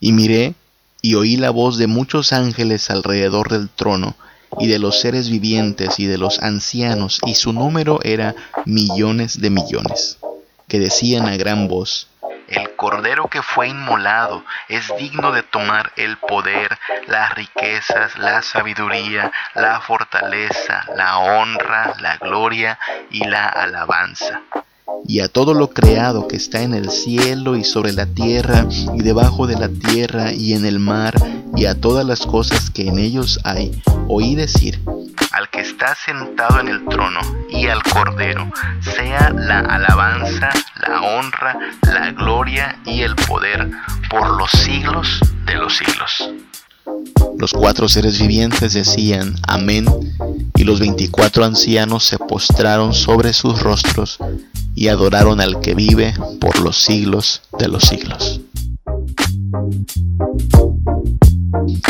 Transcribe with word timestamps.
Y 0.00 0.12
miré 0.12 0.54
y 1.02 1.14
oí 1.14 1.36
la 1.36 1.50
voz 1.50 1.78
de 1.78 1.86
muchos 1.86 2.32
ángeles 2.32 2.90
alrededor 2.90 3.48
del 3.48 3.68
trono, 3.68 4.16
y 4.58 4.66
de 4.66 4.78
los 4.78 5.00
seres 5.00 5.30
vivientes 5.30 5.98
y 5.98 6.06
de 6.06 6.18
los 6.18 6.40
ancianos, 6.40 7.20
y 7.24 7.34
su 7.34 7.52
número 7.52 8.00
era 8.02 8.34
millones 8.66 9.40
de 9.40 9.50
millones, 9.50 10.18
que 10.68 10.80
decían 10.80 11.26
a 11.26 11.36
gran 11.36 11.68
voz, 11.68 12.08
el 12.48 12.74
cordero 12.74 13.28
que 13.28 13.42
fue 13.42 13.68
inmolado 13.68 14.44
es 14.68 14.90
digno 14.98 15.30
de 15.30 15.44
tomar 15.44 15.92
el 15.94 16.16
poder, 16.16 16.76
las 17.06 17.32
riquezas, 17.36 18.18
la 18.18 18.42
sabiduría, 18.42 19.30
la 19.54 19.80
fortaleza, 19.80 20.84
la 20.96 21.18
honra, 21.18 21.94
la 22.00 22.16
gloria 22.16 22.76
y 23.10 23.24
la 23.24 23.46
alabanza 23.46 24.42
y 25.06 25.20
a 25.20 25.28
todo 25.28 25.54
lo 25.54 25.70
creado 25.70 26.28
que 26.28 26.36
está 26.36 26.62
en 26.62 26.74
el 26.74 26.90
cielo 26.90 27.56
y 27.56 27.64
sobre 27.64 27.92
la 27.92 28.06
tierra 28.06 28.66
y 28.94 29.02
debajo 29.02 29.46
de 29.46 29.56
la 29.56 29.68
tierra 29.68 30.32
y 30.32 30.54
en 30.54 30.64
el 30.64 30.78
mar 30.78 31.14
y 31.56 31.66
a 31.66 31.74
todas 31.74 32.06
las 32.06 32.20
cosas 32.20 32.70
que 32.70 32.88
en 32.88 32.98
ellos 32.98 33.40
hay, 33.44 33.82
oí 34.08 34.34
decir, 34.34 34.80
al 35.32 35.48
que 35.50 35.60
está 35.60 35.94
sentado 35.94 36.60
en 36.60 36.68
el 36.68 36.84
trono 36.86 37.20
y 37.48 37.66
al 37.66 37.82
cordero, 37.82 38.50
sea 38.80 39.30
la 39.30 39.60
alabanza, 39.60 40.50
la 40.86 41.02
honra, 41.02 41.58
la 41.82 42.12
gloria 42.12 42.80
y 42.84 43.02
el 43.02 43.14
poder 43.16 43.70
por 44.08 44.36
los 44.38 44.50
siglos 44.50 45.20
de 45.46 45.54
los 45.54 45.76
siglos. 45.76 46.30
Los 47.38 47.52
cuatro 47.52 47.88
seres 47.88 48.20
vivientes 48.20 48.74
decían, 48.74 49.34
Amén, 49.46 49.86
y 50.56 50.64
los 50.64 50.80
veinticuatro 50.80 51.44
ancianos 51.44 52.04
se 52.04 52.18
postraron 52.18 52.92
sobre 52.92 53.32
sus 53.32 53.62
rostros 53.62 54.18
y 54.74 54.88
adoraron 54.88 55.40
al 55.40 55.60
que 55.60 55.74
vive 55.74 56.14
por 56.40 56.60
los 56.60 56.76
siglos 56.76 57.42
de 57.58 57.68
los 57.68 57.84
siglos. 57.84 58.40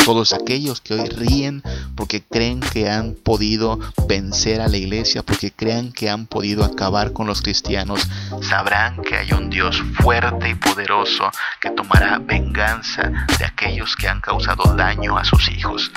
Todos 0.05 0.33
aquellos 0.33 0.81
que 0.81 0.95
hoy 0.95 1.07
ríen 1.07 1.63
porque 1.95 2.23
creen 2.23 2.59
que 2.59 2.89
han 2.89 3.13
podido 3.13 3.79
vencer 4.07 4.59
a 4.61 4.67
la 4.67 4.77
iglesia, 4.77 5.23
porque 5.23 5.51
crean 5.51 5.91
que 5.91 6.09
han 6.09 6.25
podido 6.25 6.63
acabar 6.63 7.13
con 7.13 7.27
los 7.27 7.41
cristianos, 7.41 8.07
sabrán 8.41 9.01
que 9.01 9.15
hay 9.15 9.31
un 9.31 9.49
Dios 9.49 9.81
fuerte 10.01 10.49
y 10.49 10.55
poderoso 10.55 11.29
que 11.59 11.69
tomará 11.69 12.19
venganza 12.19 13.11
de 13.37 13.45
aquellos 13.45 13.95
que 13.95 14.07
han 14.07 14.21
causado 14.21 14.75
daño 14.75 15.17
a 15.17 15.23
sus 15.23 15.49
hijos 15.49 15.91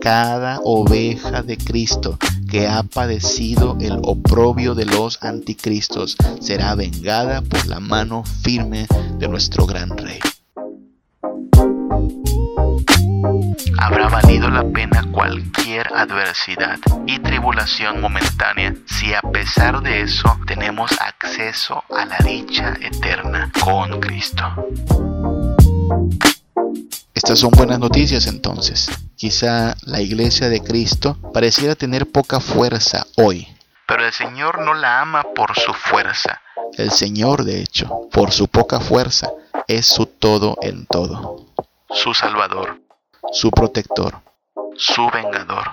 cada 0.00 0.60
oveja 0.64 1.42
de 1.42 1.58
Cristo 1.58 2.18
que 2.50 2.66
ha 2.66 2.82
padecido 2.82 3.76
el 3.80 3.98
oprobio 4.02 4.74
de 4.74 4.86
los 4.86 5.22
anticristos 5.22 6.16
será 6.40 6.74
vengada 6.74 7.42
por 7.42 7.66
la 7.66 7.80
mano 7.80 8.24
firme 8.42 8.86
de 9.18 9.28
nuestro 9.28 9.66
gran 9.66 9.96
rey. 9.96 10.18
Habrá 13.78 14.08
valido 14.08 14.50
la 14.50 14.64
pena 14.72 15.06
cualquier 15.12 15.86
adversidad 15.94 16.78
y 17.06 17.18
tribulación 17.18 18.00
momentánea 18.00 18.74
si 18.86 19.12
a 19.12 19.20
pesar 19.20 19.82
de 19.82 20.02
eso 20.02 20.38
tenemos 20.46 20.90
acceso 21.00 21.84
a 21.90 22.04
la 22.06 22.18
dicha 22.24 22.74
eterna 22.80 23.52
con 23.62 24.00
Cristo. 24.00 24.44
Estas 27.14 27.38
son 27.38 27.50
buenas 27.50 27.78
noticias 27.78 28.26
entonces. 28.26 28.88
Quizá 29.20 29.76
la 29.82 30.00
iglesia 30.00 30.48
de 30.48 30.62
Cristo 30.62 31.18
pareciera 31.34 31.74
tener 31.74 32.10
poca 32.10 32.40
fuerza 32.40 33.06
hoy, 33.18 33.46
pero 33.86 34.06
el 34.06 34.14
Señor 34.14 34.62
no 34.62 34.72
la 34.72 35.02
ama 35.02 35.22
por 35.34 35.58
su 35.58 35.74
fuerza. 35.74 36.40
El 36.78 36.90
Señor, 36.90 37.44
de 37.44 37.60
hecho, 37.60 38.08
por 38.12 38.32
su 38.32 38.48
poca 38.48 38.80
fuerza, 38.80 39.30
es 39.68 39.84
su 39.84 40.06
todo 40.06 40.56
en 40.62 40.86
todo. 40.86 41.44
Su 41.90 42.14
Salvador, 42.14 42.80
su 43.30 43.50
protector, 43.50 44.22
su 44.78 45.10
vengador, 45.10 45.66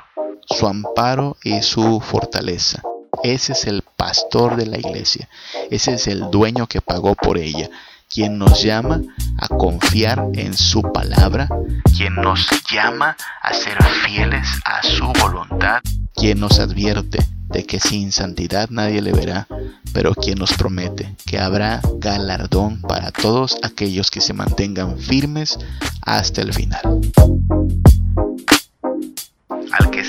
su 0.46 0.68
amparo 0.68 1.38
y 1.42 1.62
su 1.62 2.02
fortaleza. 2.02 2.82
Ese 3.24 3.54
es 3.54 3.66
el 3.66 3.82
pastor 3.82 4.58
de 4.58 4.66
la 4.66 4.78
iglesia. 4.78 5.30
Ese 5.72 5.94
es 5.94 6.08
el 6.08 6.30
dueño 6.32 6.68
que 6.68 6.82
pagó 6.82 7.16
por 7.16 7.38
ella 7.38 7.70
quien 8.18 8.40
nos 8.40 8.64
llama 8.64 9.00
a 9.38 9.48
confiar 9.48 10.30
en 10.34 10.58
su 10.58 10.82
palabra, 10.82 11.48
quien 11.96 12.16
nos 12.16 12.48
llama 12.68 13.16
a 13.44 13.54
ser 13.54 13.78
fieles 14.08 14.48
a 14.66 14.82
su 14.82 15.06
voluntad, 15.22 15.82
quien 16.16 16.40
nos 16.40 16.60
advierte 16.60 17.20
de 17.50 17.64
que 17.68 17.80
sin 17.80 18.12
santidad 18.12 18.72
nadie 18.72 19.04
le 19.04 19.12
verá, 19.12 19.46
pero 19.94 20.16
quien 20.16 20.40
nos 20.40 20.54
promete 20.54 21.16
que 21.28 21.38
habrá 21.38 21.80
galardón 22.00 22.82
para 22.82 23.12
todos 23.12 23.56
aquellos 23.62 24.10
que 24.10 24.20
se 24.20 24.34
mantengan 24.34 24.98
firmes 24.98 25.60
hasta 26.02 26.42
el 26.42 26.56
final 26.56 26.82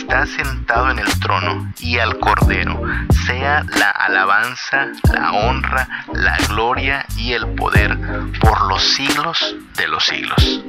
está 0.08 0.24
sentado 0.24 0.90
en 0.90 1.00
el 1.00 1.20
trono 1.20 1.70
y 1.80 1.98
al 1.98 2.18
Cordero, 2.18 2.80
sea 3.26 3.62
la 3.78 3.90
alabanza, 3.90 4.90
la 5.12 5.32
honra, 5.32 5.86
la 6.14 6.38
gloria 6.48 7.04
y 7.18 7.32
el 7.32 7.46
poder 7.48 7.98
por 8.40 8.68
los 8.68 8.82
siglos 8.82 9.54
de 9.76 9.86
los 9.86 10.06
siglos. 10.06 10.62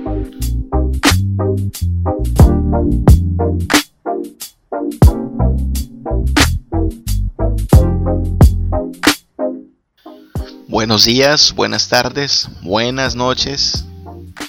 Buenos 10.67 11.05
días, 11.05 11.53
buenas 11.55 11.87
tardes, 11.87 12.49
buenas 12.61 13.15
noches. 13.15 13.85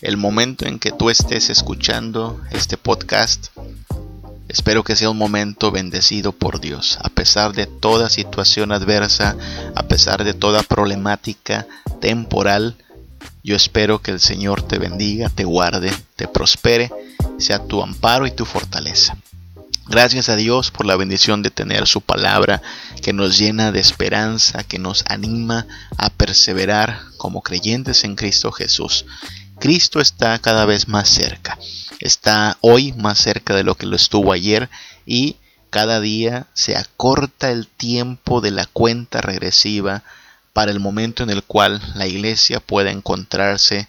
El 0.02 0.16
momento 0.16 0.66
en 0.66 0.80
que 0.80 0.90
tú 0.90 1.10
estés 1.10 1.48
escuchando 1.48 2.40
este 2.50 2.76
podcast 2.76 3.48
Espero 4.50 4.82
que 4.82 4.96
sea 4.96 5.10
un 5.10 5.16
momento 5.16 5.70
bendecido 5.70 6.32
por 6.32 6.60
Dios, 6.60 6.98
a 7.04 7.08
pesar 7.08 7.52
de 7.52 7.66
toda 7.66 8.10
situación 8.10 8.72
adversa, 8.72 9.36
a 9.76 9.84
pesar 9.84 10.24
de 10.24 10.34
toda 10.34 10.64
problemática 10.64 11.68
temporal. 12.00 12.74
Yo 13.44 13.54
espero 13.54 14.02
que 14.02 14.10
el 14.10 14.18
Señor 14.18 14.62
te 14.62 14.80
bendiga, 14.80 15.28
te 15.28 15.44
guarde, 15.44 15.92
te 16.16 16.26
prospere, 16.26 16.90
sea 17.38 17.64
tu 17.64 17.80
amparo 17.80 18.26
y 18.26 18.32
tu 18.32 18.44
fortaleza. 18.44 19.16
Gracias 19.86 20.28
a 20.28 20.34
Dios 20.34 20.72
por 20.72 20.84
la 20.84 20.96
bendición 20.96 21.42
de 21.42 21.50
tener 21.52 21.86
su 21.86 22.00
palabra 22.00 22.60
que 23.02 23.12
nos 23.12 23.38
llena 23.38 23.70
de 23.70 23.78
esperanza, 23.78 24.64
que 24.64 24.80
nos 24.80 25.04
anima 25.06 25.68
a 25.96 26.10
perseverar 26.10 27.02
como 27.18 27.42
creyentes 27.42 28.02
en 28.02 28.16
Cristo 28.16 28.50
Jesús. 28.50 29.04
Cristo 29.60 30.00
está 30.00 30.38
cada 30.40 30.64
vez 30.64 30.88
más 30.88 31.08
cerca 31.08 31.58
está 32.00 32.56
hoy 32.62 32.92
más 32.94 33.18
cerca 33.18 33.54
de 33.54 33.62
lo 33.62 33.76
que 33.76 33.86
lo 33.86 33.94
estuvo 33.94 34.32
ayer 34.32 34.68
y 35.06 35.36
cada 35.68 36.00
día 36.00 36.46
se 36.54 36.76
acorta 36.76 37.50
el 37.50 37.68
tiempo 37.68 38.40
de 38.40 38.50
la 38.50 38.66
cuenta 38.66 39.20
regresiva 39.20 40.02
para 40.52 40.72
el 40.72 40.80
momento 40.80 41.22
en 41.22 41.30
el 41.30 41.44
cual 41.44 41.80
la 41.94 42.06
iglesia 42.06 42.58
pueda 42.58 42.90
encontrarse 42.90 43.86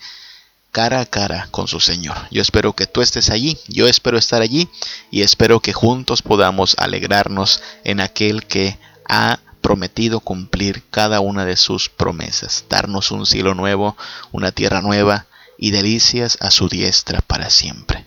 cara 0.71 0.99
a 1.01 1.05
cara 1.05 1.47
con 1.51 1.67
su 1.67 1.79
Señor. 1.79 2.15
Yo 2.29 2.41
espero 2.41 2.73
que 2.73 2.85
tú 2.85 3.01
estés 3.01 3.29
allí, 3.29 3.57
yo 3.67 3.87
espero 3.87 4.17
estar 4.17 4.41
allí 4.41 4.69
y 5.09 5.23
espero 5.23 5.59
que 5.59 5.73
juntos 5.73 6.21
podamos 6.21 6.75
alegrarnos 6.77 7.61
en 7.83 7.99
aquel 7.99 8.45
que 8.45 8.77
ha 9.07 9.39
prometido 9.61 10.19
cumplir 10.19 10.83
cada 10.91 11.19
una 11.19 11.45
de 11.45 11.57
sus 11.57 11.89
promesas, 11.89 12.65
darnos 12.69 13.11
un 13.11 13.25
cielo 13.25 13.55
nuevo, 13.55 13.97
una 14.31 14.51
tierra 14.51 14.81
nueva 14.81 15.25
y 15.61 15.71
delicias 15.71 16.37
a 16.41 16.51
su 16.51 16.67
diestra 16.67 17.21
para 17.21 17.49
siempre. 17.49 18.05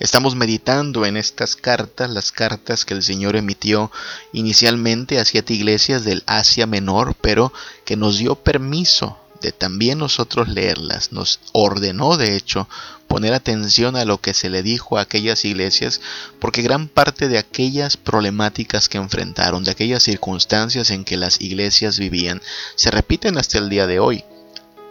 Estamos 0.00 0.34
meditando 0.34 1.06
en 1.06 1.16
estas 1.16 1.54
cartas, 1.54 2.10
las 2.10 2.32
cartas 2.32 2.84
que 2.84 2.94
el 2.94 3.02
Señor 3.04 3.36
emitió 3.36 3.92
inicialmente 4.32 5.20
a 5.20 5.24
siete 5.24 5.54
iglesias 5.54 6.04
del 6.04 6.24
Asia 6.26 6.66
Menor, 6.66 7.14
pero 7.20 7.52
que 7.84 7.96
nos 7.96 8.18
dio 8.18 8.34
permiso 8.34 9.16
de 9.40 9.52
también 9.52 9.98
nosotros 9.98 10.48
leerlas. 10.48 11.12
Nos 11.12 11.38
ordenó, 11.52 12.16
de 12.16 12.34
hecho, 12.34 12.66
poner 13.06 13.34
atención 13.34 13.94
a 13.94 14.06
lo 14.06 14.20
que 14.20 14.32
se 14.32 14.48
le 14.48 14.62
dijo 14.62 14.96
a 14.96 15.02
aquellas 15.02 15.44
iglesias, 15.44 16.00
porque 16.40 16.62
gran 16.62 16.88
parte 16.88 17.28
de 17.28 17.38
aquellas 17.38 17.98
problemáticas 17.98 18.88
que 18.88 18.96
enfrentaron, 18.96 19.64
de 19.64 19.70
aquellas 19.70 20.02
circunstancias 20.02 20.90
en 20.90 21.04
que 21.04 21.18
las 21.18 21.42
iglesias 21.42 21.98
vivían, 21.98 22.40
se 22.74 22.90
repiten 22.90 23.36
hasta 23.36 23.58
el 23.58 23.68
día 23.68 23.86
de 23.86 24.00
hoy. 24.00 24.24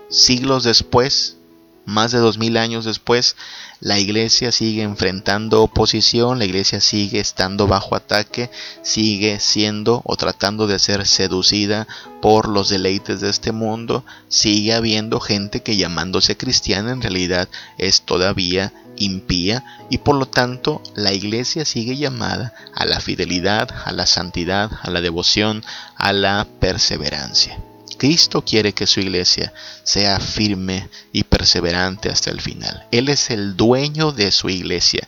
Siglos 0.10 0.64
después, 0.64 1.38
más 1.86 2.12
de 2.12 2.20
dos 2.20 2.38
mil 2.38 2.58
años 2.58 2.86
después, 2.86 3.36
la 3.80 4.00
iglesia 4.00 4.52
sigue 4.52 4.84
enfrentando 4.84 5.62
oposición, 5.62 6.40
la 6.40 6.46
iglesia 6.46 6.80
sigue 6.80 7.20
estando 7.20 7.68
bajo 7.68 7.96
ataque, 7.96 8.50
sigue 8.82 9.40
siendo 9.40 10.02
o 10.06 10.16
tratando 10.16 10.68
de 10.68 10.80
ser 10.80 11.06
seducida 11.06 11.88
por 12.22 12.48
los 12.48 12.70
deleites 12.70 13.20
de 13.20 13.30
este 13.30 13.52
mundo, 13.52 14.06
sigue 14.30 14.74
habiendo 14.74 15.20
gente 15.20 15.62
que 15.62 15.76
llamándose 15.76 16.38
cristiana 16.38 16.92
en 16.92 17.02
realidad 17.02 17.50
es 17.78 18.04
todavía 18.04 18.72
impía 18.96 19.64
y 19.90 19.98
por 19.98 20.16
lo 20.16 20.28
tanto 20.28 20.82
la 20.96 21.14
iglesia 21.14 21.66
sigue 21.66 21.98
llamada 21.98 22.54
a 22.74 22.86
la 22.86 23.00
fidelidad, 23.00 23.70
a 23.86 23.92
la 23.92 24.06
santidad, 24.06 24.72
a 24.82 24.90
la 24.92 25.02
devoción, 25.02 25.64
a 25.98 26.14
la 26.14 26.48
perseverancia. 26.60 27.58
Cristo 27.98 28.44
quiere 28.44 28.74
que 28.74 28.88
su 28.88 29.00
iglesia 29.00 29.54
sea 29.84 30.20
firme 30.20 30.90
y 31.12 31.24
perseverante 31.24 32.10
hasta 32.10 32.30
el 32.30 32.42
final. 32.42 32.86
Él 32.92 33.10
es 33.10 33.30
el 33.30 33.56
dueño 33.56 34.12
de 34.12 34.32
su 34.32 34.50
iglesia. 34.50 35.08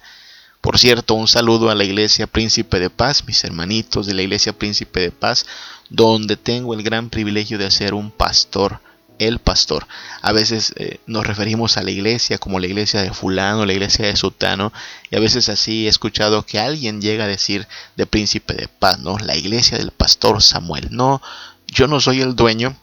Por 0.61 0.79
cierto, 0.79 1.13
un 1.13 1.27
saludo 1.27 1.69
a 1.69 1.75
la 1.75 1.83
Iglesia 1.83 2.25
Príncipe 2.25 2.79
de 2.79 2.89
Paz, 2.89 3.23
mis 3.27 3.43
hermanitos 3.43 4.07
de 4.07 4.15
la 4.15 4.23
Iglesia 4.23 4.51
Príncipe 4.51 4.99
de 4.99 5.11
Paz, 5.11 5.45
donde 5.89 6.37
tengo 6.37 6.73
el 6.73 6.81
gran 6.81 7.11
privilegio 7.11 7.59
de 7.59 7.69
ser 7.69 7.93
un 7.93 8.09
pastor, 8.09 8.79
el 9.19 9.38
pastor. 9.38 9.88
A 10.21 10.31
veces 10.31 10.73
eh, 10.77 10.99
nos 11.05 11.25
referimos 11.25 11.77
a 11.77 11.83
la 11.83 11.91
iglesia 11.91 12.38
como 12.38 12.59
la 12.59 12.65
iglesia 12.65 13.01
de 13.01 13.13
fulano, 13.13 13.65
la 13.65 13.73
iglesia 13.73 14.07
de 14.07 14.15
sutano, 14.15 14.73
y 15.11 15.15
a 15.15 15.19
veces 15.19 15.49
así 15.49 15.85
he 15.85 15.89
escuchado 15.89 16.43
que 16.47 16.59
alguien 16.59 17.01
llega 17.01 17.25
a 17.25 17.27
decir 17.27 17.67
de 17.95 18.07
Príncipe 18.07 18.55
de 18.55 18.67
Paz, 18.67 18.99
¿no? 18.99 19.17
La 19.19 19.35
iglesia 19.35 19.77
del 19.77 19.91
pastor 19.91 20.41
Samuel. 20.41 20.88
No, 20.89 21.21
yo 21.67 21.88
no 21.88 22.00
soy 22.00 22.21
el 22.21 22.35
dueño, 22.35 22.75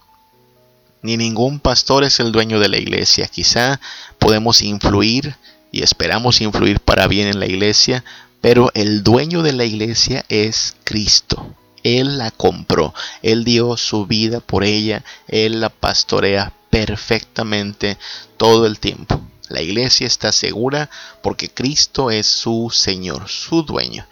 ni 1.01 1.17
ningún 1.17 1.59
pastor 1.59 2.03
es 2.03 2.19
el 2.19 2.31
dueño 2.31 2.59
de 2.59 2.69
la 2.69 2.77
iglesia. 2.77 3.27
Quizá 3.27 3.79
podemos 4.19 4.61
influir 4.61 5.35
y 5.71 5.83
esperamos 5.83 6.41
influir 6.41 6.79
para 6.79 7.07
bien 7.07 7.27
en 7.27 7.39
la 7.39 7.45
iglesia, 7.45 8.03
pero 8.41 8.71
el 8.73 9.03
dueño 9.03 9.43
de 9.43 9.53
la 9.53 9.65
iglesia 9.65 10.25
es 10.29 10.75
Cristo. 10.83 11.55
Él 11.83 12.17
la 12.17 12.31
compró, 12.31 12.93
Él 13.21 13.43
dio 13.43 13.75
su 13.75 14.05
vida 14.05 14.39
por 14.39 14.63
ella, 14.63 15.03
Él 15.27 15.59
la 15.59 15.69
pastorea 15.69 16.53
perfectamente 16.69 17.97
todo 18.37 18.65
el 18.65 18.79
tiempo. 18.79 19.21
La 19.49 19.61
iglesia 19.61 20.07
está 20.07 20.31
segura 20.31 20.89
porque 21.21 21.49
Cristo 21.49 22.09
es 22.09 22.25
su 22.25 22.71
Señor, 22.73 23.27
su 23.29 23.63
dueño. 23.63 24.07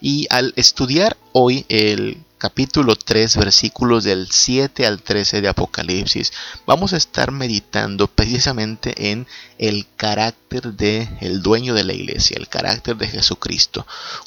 Y 0.00 0.26
al 0.30 0.52
estudiar 0.56 1.16
hoy 1.32 1.66
el 1.68 2.18
capítulo 2.38 2.94
3, 2.94 3.36
versículos 3.36 4.04
del 4.04 4.30
7 4.30 4.86
al 4.86 5.02
13 5.02 5.40
de 5.40 5.48
Apocalipsis, 5.48 6.32
vamos 6.66 6.92
a 6.92 6.96
estar 6.96 7.32
meditando 7.32 8.06
precisamente 8.06 9.10
en 9.10 9.26
el 9.58 9.86
carácter 9.96 10.72
de 10.74 11.08
el 11.20 11.42
dueño 11.42 11.74
de 11.74 11.82
la 11.82 11.92
iglesia, 11.92 12.36
el 12.38 12.48
carácter 12.48 12.96
de 12.96 13.08
Jesucristo. 13.08 13.86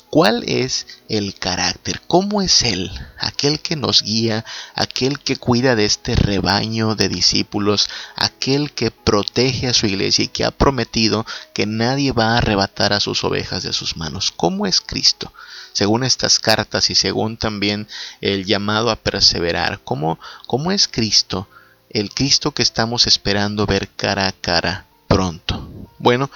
¿Cuál 0.09 0.43
es 0.45 0.87
el 1.07 1.35
carácter? 1.35 2.01
¿Cómo 2.05 2.41
es 2.41 2.63
él? 2.63 2.91
Aquel 3.17 3.61
que 3.61 3.77
nos 3.77 4.03
guía, 4.03 4.43
aquel 4.75 5.19
que 5.19 5.37
cuida 5.37 5.77
de 5.77 5.85
este 5.85 6.15
rebaño 6.15 6.95
de 6.95 7.07
discípulos, 7.07 7.89
aquel 8.17 8.73
que 8.73 8.91
protege 9.11 9.67
a 9.67 9.73
su 9.73 9.87
iglesia 9.87 10.23
y 10.23 10.29
que 10.29 10.45
ha 10.45 10.51
prometido 10.51 11.25
que 11.53 11.65
nadie 11.65 12.13
va 12.13 12.27
a 12.27 12.37
arrebatar 12.37 12.93
a 12.93 13.01
sus 13.01 13.25
ovejas 13.25 13.61
de 13.63 13.73
sus 13.73 13.97
manos. 13.97 14.31
¿Cómo 14.31 14.65
es 14.65 14.79
Cristo? 14.79 15.33
según 15.73 16.03
estas 16.03 16.39
cartas 16.39 16.89
y 16.89 16.95
según 16.95 17.37
también 17.37 17.87
el 18.19 18.45
llamado 18.45 18.89
a 18.89 18.97
perseverar. 18.97 19.79
¿Cómo, 19.83 20.19
cómo 20.47 20.71
es 20.71 20.87
Cristo? 20.87 21.47
El 21.89 22.09
Cristo 22.09 22.51
que 22.51 22.61
estamos 22.61 23.07
esperando 23.07 23.65
ver 23.65 23.89
cara 23.89 24.27
a 24.27 24.31
cara 24.31 24.85
pronto. 25.07 25.69
Bueno, 25.97 26.29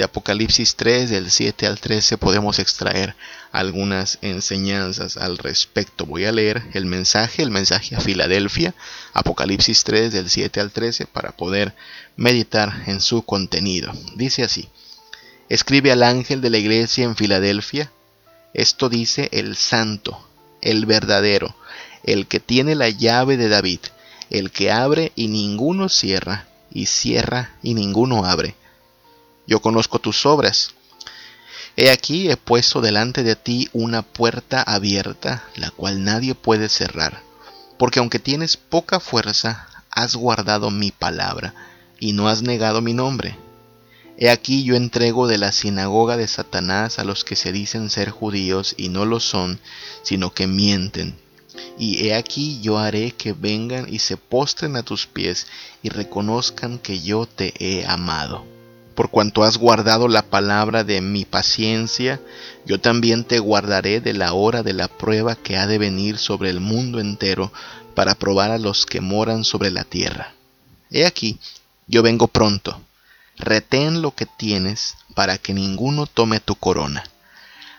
de 0.00 0.04
Apocalipsis 0.04 0.76
3, 0.76 1.10
del 1.10 1.30
7 1.30 1.66
al 1.66 1.78
13, 1.78 2.16
podemos 2.16 2.58
extraer 2.58 3.14
algunas 3.52 4.16
enseñanzas 4.22 5.18
al 5.18 5.36
respecto. 5.36 6.06
Voy 6.06 6.24
a 6.24 6.32
leer 6.32 6.62
el 6.72 6.86
mensaje, 6.86 7.42
el 7.42 7.50
mensaje 7.50 7.96
a 7.96 8.00
Filadelfia, 8.00 8.72
Apocalipsis 9.12 9.84
3, 9.84 10.10
del 10.10 10.30
7 10.30 10.58
al 10.58 10.70
13, 10.70 11.04
para 11.04 11.32
poder 11.32 11.74
meditar 12.16 12.82
en 12.86 13.02
su 13.02 13.26
contenido. 13.26 13.92
Dice 14.14 14.42
así, 14.42 14.70
escribe 15.50 15.92
al 15.92 16.02
ángel 16.02 16.40
de 16.40 16.48
la 16.48 16.56
iglesia 16.56 17.04
en 17.04 17.14
Filadelfia, 17.14 17.92
esto 18.54 18.88
dice 18.88 19.28
el 19.32 19.54
santo, 19.54 20.26
el 20.62 20.86
verdadero, 20.86 21.54
el 22.04 22.26
que 22.26 22.40
tiene 22.40 22.74
la 22.74 22.88
llave 22.88 23.36
de 23.36 23.50
David, 23.50 23.80
el 24.30 24.50
que 24.50 24.72
abre 24.72 25.12
y 25.14 25.28
ninguno 25.28 25.90
cierra, 25.90 26.46
y 26.72 26.86
cierra 26.86 27.50
y 27.62 27.74
ninguno 27.74 28.24
abre. 28.24 28.54
Yo 29.50 29.60
conozco 29.60 29.98
tus 29.98 30.26
obras. 30.26 30.74
He 31.76 31.90
aquí 31.90 32.30
he 32.30 32.36
puesto 32.36 32.80
delante 32.80 33.24
de 33.24 33.34
ti 33.34 33.68
una 33.72 34.02
puerta 34.02 34.62
abierta, 34.62 35.42
la 35.56 35.72
cual 35.72 36.04
nadie 36.04 36.36
puede 36.36 36.68
cerrar, 36.68 37.20
porque 37.76 37.98
aunque 37.98 38.20
tienes 38.20 38.56
poca 38.56 39.00
fuerza, 39.00 39.66
has 39.90 40.14
guardado 40.14 40.70
mi 40.70 40.92
palabra, 40.92 41.52
y 41.98 42.12
no 42.12 42.28
has 42.28 42.42
negado 42.42 42.80
mi 42.80 42.94
nombre. 42.94 43.36
He 44.18 44.30
aquí 44.30 44.62
yo 44.62 44.76
entrego 44.76 45.26
de 45.26 45.38
la 45.38 45.50
sinagoga 45.50 46.16
de 46.16 46.28
Satanás 46.28 47.00
a 47.00 47.04
los 47.04 47.24
que 47.24 47.34
se 47.34 47.50
dicen 47.50 47.90
ser 47.90 48.10
judíos 48.10 48.76
y 48.78 48.88
no 48.88 49.04
lo 49.04 49.18
son, 49.18 49.58
sino 50.04 50.32
que 50.32 50.46
mienten. 50.46 51.18
Y 51.76 52.06
he 52.06 52.14
aquí 52.14 52.60
yo 52.60 52.78
haré 52.78 53.10
que 53.10 53.32
vengan 53.32 53.92
y 53.92 53.98
se 53.98 54.16
postren 54.16 54.76
a 54.76 54.84
tus 54.84 55.08
pies 55.08 55.48
y 55.82 55.88
reconozcan 55.88 56.78
que 56.78 57.00
yo 57.00 57.26
te 57.26 57.52
he 57.58 57.84
amado. 57.84 58.59
Por 59.00 59.08
cuanto 59.08 59.44
has 59.44 59.56
guardado 59.56 60.08
la 60.08 60.20
palabra 60.20 60.84
de 60.84 61.00
mi 61.00 61.24
paciencia, 61.24 62.20
yo 62.66 62.82
también 62.82 63.24
te 63.24 63.38
guardaré 63.38 64.02
de 64.02 64.12
la 64.12 64.34
hora 64.34 64.62
de 64.62 64.74
la 64.74 64.88
prueba 64.88 65.36
que 65.36 65.56
ha 65.56 65.66
de 65.66 65.78
venir 65.78 66.18
sobre 66.18 66.50
el 66.50 66.60
mundo 66.60 67.00
entero 67.00 67.50
para 67.94 68.14
probar 68.14 68.50
a 68.50 68.58
los 68.58 68.84
que 68.84 69.00
moran 69.00 69.44
sobre 69.44 69.70
la 69.70 69.84
tierra. 69.84 70.34
He 70.90 71.06
aquí, 71.06 71.38
yo 71.86 72.02
vengo 72.02 72.28
pronto 72.28 72.78
retén 73.38 74.02
lo 74.02 74.14
que 74.14 74.26
tienes 74.26 74.96
para 75.14 75.38
que 75.38 75.54
ninguno 75.54 76.04
tome 76.04 76.38
tu 76.38 76.54
corona. 76.54 77.02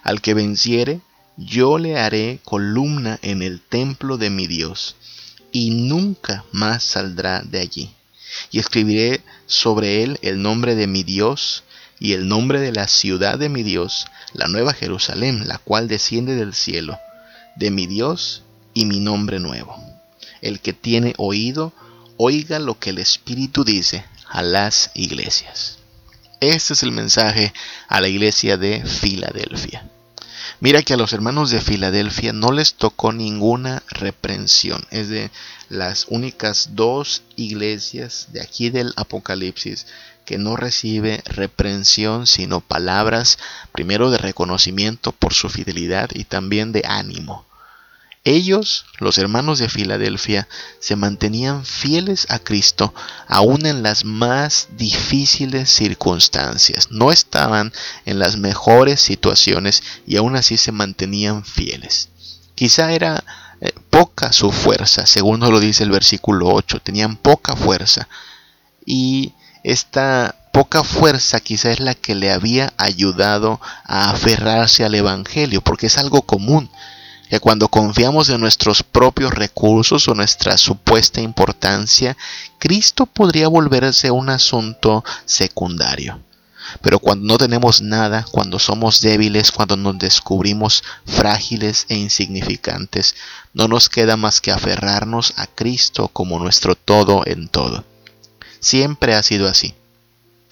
Al 0.02 0.22
que 0.22 0.34
venciere, 0.34 1.02
yo 1.38 1.78
le 1.78 2.00
haré 2.00 2.40
columna 2.44 3.20
en 3.22 3.44
el 3.44 3.62
templo 3.62 4.18
de 4.18 4.32
mi 4.32 4.48
Dios, 4.48 4.96
y 5.52 5.70
nunca 5.70 6.46
más 6.52 6.82
saldrá 6.84 7.44
de 7.44 7.60
allí. 7.60 7.94
Y 8.50 8.58
escribiré 8.58 9.22
sobre 9.52 10.02
él 10.02 10.18
el 10.22 10.42
nombre 10.42 10.76
de 10.76 10.88
mi 10.88 11.04
Dios 11.04 11.66
y 12.00 12.14
el 12.14 12.30
nombre 12.30 12.62
de 12.62 12.72
la 12.72 12.88
ciudad 12.88 13.38
de 13.38 13.50
mi 13.50 13.64
Dios, 13.64 14.08
la 14.34 14.48
nueva 14.48 14.74
Jerusalén, 14.74 15.48
la 15.48 15.58
cual 15.58 15.90
desciende 15.90 16.36
del 16.36 16.54
cielo, 16.54 16.98
de 17.58 17.70
mi 17.70 17.86
Dios 17.86 18.44
y 18.74 18.86
mi 18.86 19.02
nombre 19.02 19.40
nuevo. 19.40 19.76
El 20.42 20.62
que 20.62 20.72
tiene 20.72 21.14
oído, 21.18 21.74
oiga 22.16 22.60
lo 22.60 22.80
que 22.80 22.92
el 22.92 22.98
Espíritu 22.98 23.66
dice 23.66 24.06
a 24.30 24.42
las 24.42 24.90
iglesias. 24.96 25.80
Este 26.40 26.74
es 26.74 26.82
el 26.84 26.92
mensaje 26.92 27.54
a 27.90 28.00
la 28.00 28.08
iglesia 28.08 28.56
de 28.56 28.84
Filadelfia. 28.86 29.86
Mira 30.62 30.84
que 30.84 30.94
a 30.94 30.98
los 30.98 31.12
hermanos 31.12 31.50
de 31.50 31.60
Filadelfia 31.60 32.34
no 32.34 32.52
les 32.52 32.76
tocó 32.76 33.12
ninguna 33.12 33.82
reprensión. 33.90 34.86
Es 34.92 35.10
de 35.10 35.32
las 35.70 36.06
únicas 36.08 36.76
dos 36.76 37.24
iglesias 37.36 38.28
de 38.32 38.44
aquí 38.44 38.70
del 38.70 38.94
Apocalipsis 38.96 39.88
que 40.24 40.38
no 40.38 40.56
recibe 40.56 41.24
reprensión 41.26 42.28
sino 42.28 42.62
palabras 42.62 43.40
primero 43.72 44.12
de 44.12 44.20
reconocimiento 44.20 45.14
por 45.14 45.34
su 45.34 45.50
fidelidad 45.50 46.12
y 46.14 46.26
también 46.26 46.72
de 46.72 46.84
ánimo. 46.86 47.44
Ellos, 48.24 48.86
los 49.00 49.18
hermanos 49.18 49.58
de 49.58 49.68
Filadelfia, 49.68 50.48
se 50.80 50.96
mantenían 50.96 51.66
fieles 51.66 52.28
a 52.30 52.38
Cristo 52.38 52.94
aún 53.28 53.66
en 53.66 53.82
las 53.82 54.06
más 54.06 54.68
difíciles 54.78 55.72
circunstancias. 55.72 56.92
No 56.92 57.12
estaban 57.12 57.74
en 58.06 58.20
las 58.20 58.38
mejores 58.38 59.02
situaciones 59.02 59.82
y 60.06 60.18
aún 60.18 60.36
así 60.36 60.58
se 60.58 60.72
mantenían 60.72 61.44
fieles. 61.44 62.10
Quizá 62.54 62.92
era 62.94 63.24
eh, 63.60 63.74
poca 63.90 64.32
su 64.34 64.52
fuerza, 64.52 65.08
según 65.08 65.40
nos 65.40 65.50
lo 65.50 65.60
dice 65.60 65.84
el 65.84 65.90
versículo 65.90 66.50
8, 66.50 66.80
tenían 66.84 67.16
poca 67.16 67.56
fuerza. 67.56 68.08
Y 68.86 69.34
esta 69.64 70.36
poca 70.54 70.84
fuerza 70.84 71.40
quizá 71.40 71.72
es 71.72 71.80
la 71.80 71.96
que 71.96 72.14
le 72.14 72.32
había 72.32 72.72
ayudado 72.78 73.60
a 73.84 74.12
aferrarse 74.12 74.86
al 74.86 74.94
Evangelio, 74.94 75.62
porque 75.62 75.88
es 75.88 75.98
algo 75.98 76.22
común 76.22 76.70
que 77.32 77.40
cuando 77.40 77.70
confiamos 77.70 78.28
en 78.28 78.42
nuestros 78.42 78.84
propios 78.84 79.34
recursos 79.34 80.06
o 80.10 80.14
nuestra 80.14 80.58
supuesta 80.58 81.22
importancia, 81.22 82.18
Cristo 82.60 83.06
podría 83.06 83.48
volverse 83.48 84.12
un 84.12 84.30
asunto 84.30 85.06
secundario. 85.24 86.20
Pero 86.82 87.00
cuando 87.00 87.26
no 87.26 87.38
tenemos 87.38 87.82
nada, 87.82 88.26
cuando 88.30 88.60
somos 88.60 89.00
débiles, 89.00 89.54
cuando 89.54 89.78
nos 89.78 89.98
descubrimos 89.98 90.84
frágiles 91.06 91.86
e 91.88 91.96
insignificantes, 91.96 93.16
no 93.54 93.70
nos 93.70 93.88
queda 93.88 94.18
más 94.18 94.42
que 94.42 94.52
aferrarnos 94.52 95.34
a 95.38 95.48
Cristo 95.48 96.10
como 96.10 96.38
nuestro 96.38 96.76
todo 96.76 97.24
en 97.26 97.48
todo. 97.48 97.86
Siempre 98.60 99.16
ha 99.16 99.24
sido 99.24 99.48
así. 99.48 99.74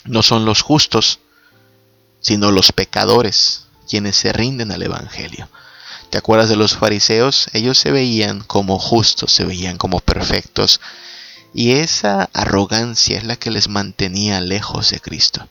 No 0.05 0.24
son 0.24 0.45
los 0.45 0.62
justos, 0.62 1.19
sino 2.21 2.51
los 2.51 2.71
pecadores 2.71 3.65
quienes 3.89 4.15
se 4.15 4.31
rinden 4.31 4.71
al 4.71 4.81
Evangelio. 4.81 5.50
¿Te 6.09 6.17
acuerdas 6.17 6.49
de 6.49 6.55
los 6.55 6.75
fariseos? 6.75 7.49
Ellos 7.53 7.77
se 7.77 7.91
veían 7.91 8.41
como 8.41 8.79
justos, 8.79 9.31
se 9.31 9.45
veían 9.45 9.77
como 9.77 9.99
perfectos. 9.99 10.81
Y 11.53 11.73
esa 11.73 12.29
arrogancia 12.33 13.17
es 13.17 13.23
la 13.23 13.35
que 13.35 13.51
les 13.51 13.69
mantenía 13.69 14.41
lejos 14.41 14.89
de 14.89 14.99
Cristo. 14.99 15.47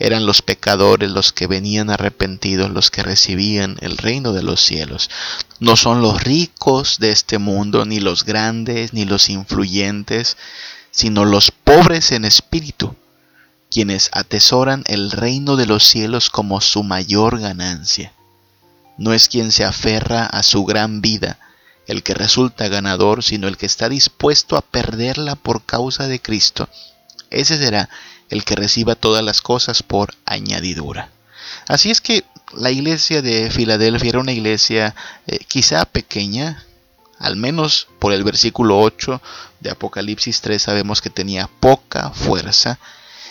Eran 0.00 0.26
los 0.26 0.42
pecadores 0.42 1.12
los 1.12 1.32
que 1.32 1.46
venían 1.46 1.90
arrepentidos, 1.90 2.70
los 2.70 2.90
que 2.90 3.04
recibían 3.04 3.76
el 3.82 3.98
reino 3.98 4.32
de 4.32 4.42
los 4.42 4.60
cielos. 4.60 5.10
No 5.60 5.76
son 5.76 6.02
los 6.02 6.20
ricos 6.24 6.98
de 6.98 7.12
este 7.12 7.38
mundo, 7.38 7.84
ni 7.84 8.00
los 8.00 8.24
grandes, 8.24 8.92
ni 8.92 9.04
los 9.04 9.28
influyentes, 9.28 10.36
sino 10.90 11.24
los 11.24 11.52
pobres 11.52 12.10
en 12.10 12.24
espíritu, 12.24 12.96
quienes 13.70 14.10
atesoran 14.12 14.82
el 14.88 15.12
reino 15.12 15.54
de 15.54 15.66
los 15.66 15.84
cielos 15.84 16.30
como 16.30 16.60
su 16.60 16.82
mayor 16.82 17.38
ganancia. 17.38 18.12
No 18.98 19.12
es 19.12 19.28
quien 19.28 19.52
se 19.52 19.64
aferra 19.64 20.26
a 20.26 20.42
su 20.42 20.64
gran 20.64 21.00
vida, 21.00 21.38
el 21.86 22.02
que 22.02 22.14
resulta 22.14 22.68
ganador, 22.68 23.22
sino 23.22 23.48
el 23.48 23.56
que 23.56 23.66
está 23.66 23.88
dispuesto 23.88 24.56
a 24.56 24.62
perderla 24.62 25.36
por 25.36 25.64
causa 25.64 26.06
de 26.06 26.20
Cristo. 26.20 26.68
Ese 27.30 27.58
será 27.58 27.88
el 28.28 28.44
que 28.44 28.56
reciba 28.56 28.94
todas 28.94 29.24
las 29.24 29.40
cosas 29.42 29.82
por 29.82 30.14
añadidura. 30.24 31.10
Así 31.68 31.90
es 31.90 32.00
que 32.00 32.24
la 32.54 32.70
iglesia 32.70 33.22
de 33.22 33.50
Filadelfia 33.50 34.10
era 34.10 34.20
una 34.20 34.32
iglesia 34.32 34.94
eh, 35.26 35.38
quizá 35.38 35.84
pequeña, 35.84 36.64
al 37.18 37.36
menos 37.36 37.88
por 37.98 38.12
el 38.12 38.24
versículo 38.24 38.80
8 38.80 39.20
de 39.60 39.70
Apocalipsis 39.70 40.40
3 40.40 40.60
sabemos 40.60 41.00
que 41.00 41.10
tenía 41.10 41.48
poca 41.60 42.10
fuerza. 42.10 42.78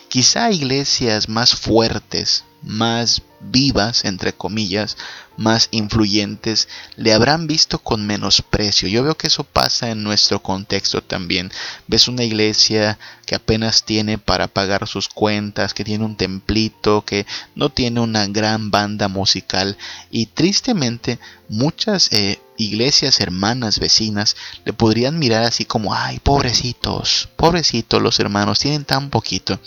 Quizá 0.07 0.51
iglesias 0.51 1.29
más 1.29 1.55
fuertes, 1.55 2.43
más 2.61 3.21
vivas, 3.39 4.05
entre 4.05 4.33
comillas, 4.33 4.97
más 5.37 5.69
influyentes, 5.71 6.67
le 6.95 7.13
habrán 7.13 7.47
visto 7.47 7.79
con 7.79 8.05
menosprecio. 8.05 8.87
Yo 8.87 9.03
veo 9.03 9.17
que 9.17 9.27
eso 9.27 9.43
pasa 9.43 9.89
en 9.89 10.03
nuestro 10.03 10.41
contexto 10.43 11.01
también. 11.01 11.51
Ves 11.87 12.07
una 12.07 12.23
iglesia 12.23 12.99
que 13.25 13.35
apenas 13.35 13.83
tiene 13.83 14.17
para 14.17 14.47
pagar 14.47 14.87
sus 14.87 15.07
cuentas, 15.07 15.73
que 15.73 15.83
tiene 15.83 16.05
un 16.05 16.17
templito, 16.17 17.03
que 17.03 17.25
no 17.55 17.69
tiene 17.69 17.99
una 17.99 18.27
gran 18.27 18.69
banda 18.69 19.07
musical 19.07 19.77
y 20.11 20.27
tristemente 20.27 21.19
muchas 21.49 22.11
eh, 22.13 22.39
iglesias 22.57 23.19
hermanas 23.19 23.79
vecinas 23.79 24.35
le 24.65 24.73
podrían 24.73 25.17
mirar 25.17 25.43
así 25.43 25.65
como, 25.65 25.95
ay, 25.95 26.19
pobrecitos, 26.19 27.29
pobrecitos 27.35 28.01
los 28.01 28.19
hermanos, 28.19 28.59
tienen 28.59 28.85
tan 28.85 29.09
poquito. 29.09 29.59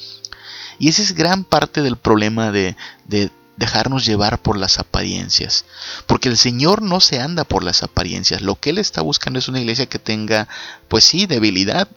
Y 0.79 0.89
ese 0.89 1.03
es 1.03 1.15
gran 1.15 1.45
parte 1.45 1.83
del 1.83 1.97
problema 1.97 2.51
de, 2.51 2.77
de 3.07 3.31
dejarnos 3.57 4.05
llevar 4.05 4.41
por 4.41 4.57
las 4.57 4.79
apariencias. 4.79 5.65
Porque 6.07 6.29
el 6.29 6.37
Señor 6.37 6.83
no 6.83 7.01
se 7.01 7.21
anda 7.21 7.45
por 7.45 7.65
las 7.65 7.83
apariencias. 7.83 8.43
Lo 8.43 8.59
que 8.59 8.71
Él 8.71 8.79
está 8.79 9.03
buscando 9.03 9.39
es 9.39 9.49
una 9.49 9.61
iglesia 9.61 9.87
que 9.87 9.99
tenga, 9.99 10.49
pues 10.89 11.05
sí, 11.05 11.27
debilidad, 11.27 11.89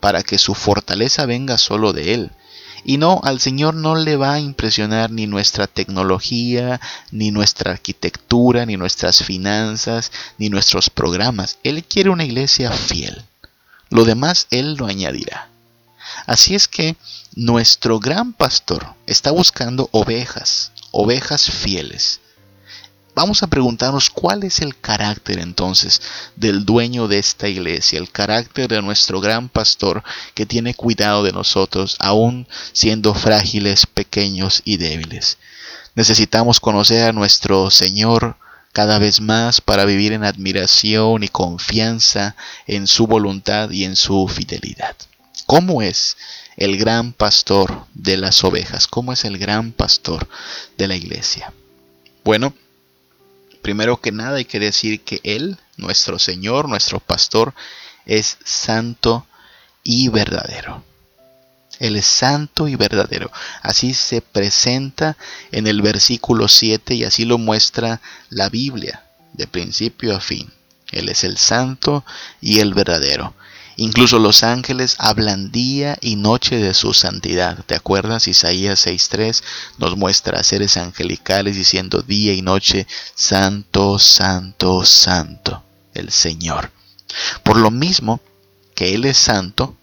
para 0.00 0.22
que 0.22 0.38
su 0.38 0.54
fortaleza 0.54 1.26
venga 1.26 1.58
solo 1.58 1.92
de 1.92 2.14
Él. 2.14 2.30
Y 2.84 2.98
no, 2.98 3.20
al 3.24 3.40
Señor 3.40 3.74
no 3.74 3.96
le 3.96 4.16
va 4.16 4.34
a 4.34 4.40
impresionar 4.40 5.10
ni 5.10 5.26
nuestra 5.26 5.66
tecnología, 5.66 6.80
ni 7.10 7.32
nuestra 7.32 7.72
arquitectura, 7.72 8.64
ni 8.64 8.76
nuestras 8.76 9.24
finanzas, 9.24 10.12
ni 10.38 10.50
nuestros 10.50 10.90
programas. 10.90 11.58
Él 11.64 11.82
quiere 11.82 12.10
una 12.10 12.24
iglesia 12.24 12.70
fiel. 12.70 13.24
Lo 13.90 14.04
demás 14.04 14.46
Él 14.50 14.74
lo 14.74 14.86
añadirá. 14.86 15.48
Así 16.26 16.56
es 16.56 16.66
que 16.66 16.96
nuestro 17.36 18.00
gran 18.00 18.32
pastor 18.32 18.94
está 19.06 19.30
buscando 19.30 19.88
ovejas, 19.92 20.72
ovejas 20.90 21.48
fieles. 21.48 22.20
Vamos 23.14 23.42
a 23.42 23.46
preguntarnos 23.46 24.10
cuál 24.10 24.42
es 24.42 24.60
el 24.60 24.78
carácter 24.78 25.38
entonces 25.38 26.02
del 26.34 26.66
dueño 26.66 27.08
de 27.08 27.18
esta 27.18 27.48
iglesia, 27.48 27.98
el 27.98 28.10
carácter 28.10 28.68
de 28.68 28.82
nuestro 28.82 29.20
gran 29.20 29.48
pastor 29.48 30.02
que 30.34 30.44
tiene 30.44 30.74
cuidado 30.74 31.22
de 31.22 31.32
nosotros, 31.32 31.96
aún 32.00 32.46
siendo 32.72 33.14
frágiles, 33.14 33.86
pequeños 33.86 34.60
y 34.64 34.76
débiles. 34.76 35.38
Necesitamos 35.94 36.60
conocer 36.60 37.08
a 37.08 37.12
nuestro 37.12 37.70
Señor 37.70 38.36
cada 38.72 38.98
vez 38.98 39.22
más 39.22 39.62
para 39.62 39.86
vivir 39.86 40.12
en 40.12 40.24
admiración 40.24 41.22
y 41.22 41.28
confianza 41.28 42.36
en 42.66 42.86
su 42.86 43.06
voluntad 43.06 43.70
y 43.70 43.84
en 43.84 43.96
su 43.96 44.28
fidelidad. 44.28 44.94
¿Cómo 45.46 45.80
es 45.80 46.16
el 46.56 46.76
gran 46.76 47.12
pastor 47.12 47.86
de 47.94 48.16
las 48.16 48.42
ovejas? 48.42 48.88
¿Cómo 48.88 49.12
es 49.12 49.24
el 49.24 49.38
gran 49.38 49.70
pastor 49.70 50.28
de 50.76 50.88
la 50.88 50.96
iglesia? 50.96 51.52
Bueno, 52.24 52.52
primero 53.62 54.00
que 54.00 54.10
nada 54.10 54.38
hay 54.38 54.44
que 54.44 54.58
decir 54.58 55.02
que 55.02 55.20
Él, 55.22 55.56
nuestro 55.76 56.18
Señor, 56.18 56.68
nuestro 56.68 56.98
pastor, 56.98 57.54
es 58.06 58.38
santo 58.44 59.24
y 59.84 60.08
verdadero. 60.08 60.82
Él 61.78 61.94
es 61.94 62.06
santo 62.06 62.66
y 62.66 62.74
verdadero. 62.74 63.30
Así 63.62 63.94
se 63.94 64.22
presenta 64.22 65.16
en 65.52 65.68
el 65.68 65.80
versículo 65.80 66.48
7 66.48 66.94
y 66.94 67.04
así 67.04 67.24
lo 67.24 67.38
muestra 67.38 68.00
la 68.30 68.48
Biblia, 68.48 69.04
de 69.32 69.46
principio 69.46 70.16
a 70.16 70.20
fin. 70.20 70.52
Él 70.90 71.08
es 71.08 71.22
el 71.22 71.38
santo 71.38 72.04
y 72.40 72.58
el 72.58 72.74
verdadero. 72.74 73.34
Incluso 73.76 74.18
los 74.18 74.42
ángeles 74.42 74.96
hablan 74.98 75.52
día 75.52 75.98
y 76.00 76.16
noche 76.16 76.56
de 76.56 76.72
su 76.72 76.94
santidad. 76.94 77.62
¿Te 77.66 77.74
acuerdas? 77.74 78.26
Isaías 78.26 78.86
6.3 78.86 79.42
nos 79.76 79.96
muestra 79.98 80.40
a 80.40 80.44
seres 80.44 80.78
angelicales 80.78 81.56
diciendo 81.56 82.00
día 82.00 82.32
y 82.32 82.40
noche, 82.40 82.86
Santo, 83.14 83.98
Santo, 83.98 84.82
Santo, 84.84 85.62
el 85.92 86.10
Señor. 86.10 86.70
Por 87.42 87.58
lo 87.58 87.70
mismo 87.70 88.20
que 88.74 88.94
Él 88.94 89.04
es 89.04 89.18
santo, 89.18 89.76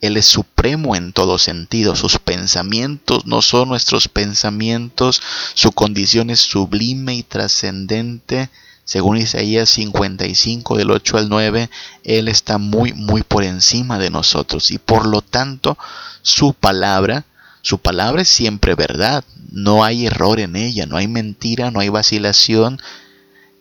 Él 0.00 0.16
es 0.16 0.26
supremo 0.26 0.96
en 0.96 1.12
todo 1.12 1.38
sentido. 1.38 1.94
Sus 1.94 2.18
pensamientos 2.18 3.26
no 3.26 3.42
son 3.42 3.68
nuestros 3.68 4.08
pensamientos, 4.08 5.22
su 5.54 5.70
condición 5.70 6.30
es 6.30 6.40
sublime 6.40 7.14
y 7.14 7.22
trascendente 7.22 8.50
según 8.86 9.16
Isaías 9.16 9.68
55 9.70 10.76
del 10.76 10.92
8 10.92 11.18
al 11.18 11.28
9, 11.28 11.70
Él 12.04 12.28
está 12.28 12.56
muy, 12.56 12.92
muy 12.92 13.24
por 13.24 13.42
encima 13.42 13.98
de 13.98 14.10
nosotros 14.10 14.70
y 14.70 14.78
por 14.78 15.06
lo 15.06 15.22
tanto 15.22 15.76
su 16.22 16.54
palabra, 16.54 17.24
su 17.62 17.78
palabra 17.78 18.22
es 18.22 18.28
siempre 18.28 18.76
verdad, 18.76 19.24
no 19.50 19.82
hay 19.82 20.06
error 20.06 20.38
en 20.38 20.54
ella, 20.54 20.86
no 20.86 20.96
hay 20.96 21.08
mentira, 21.08 21.72
no 21.72 21.80
hay 21.80 21.88
vacilación. 21.88 22.80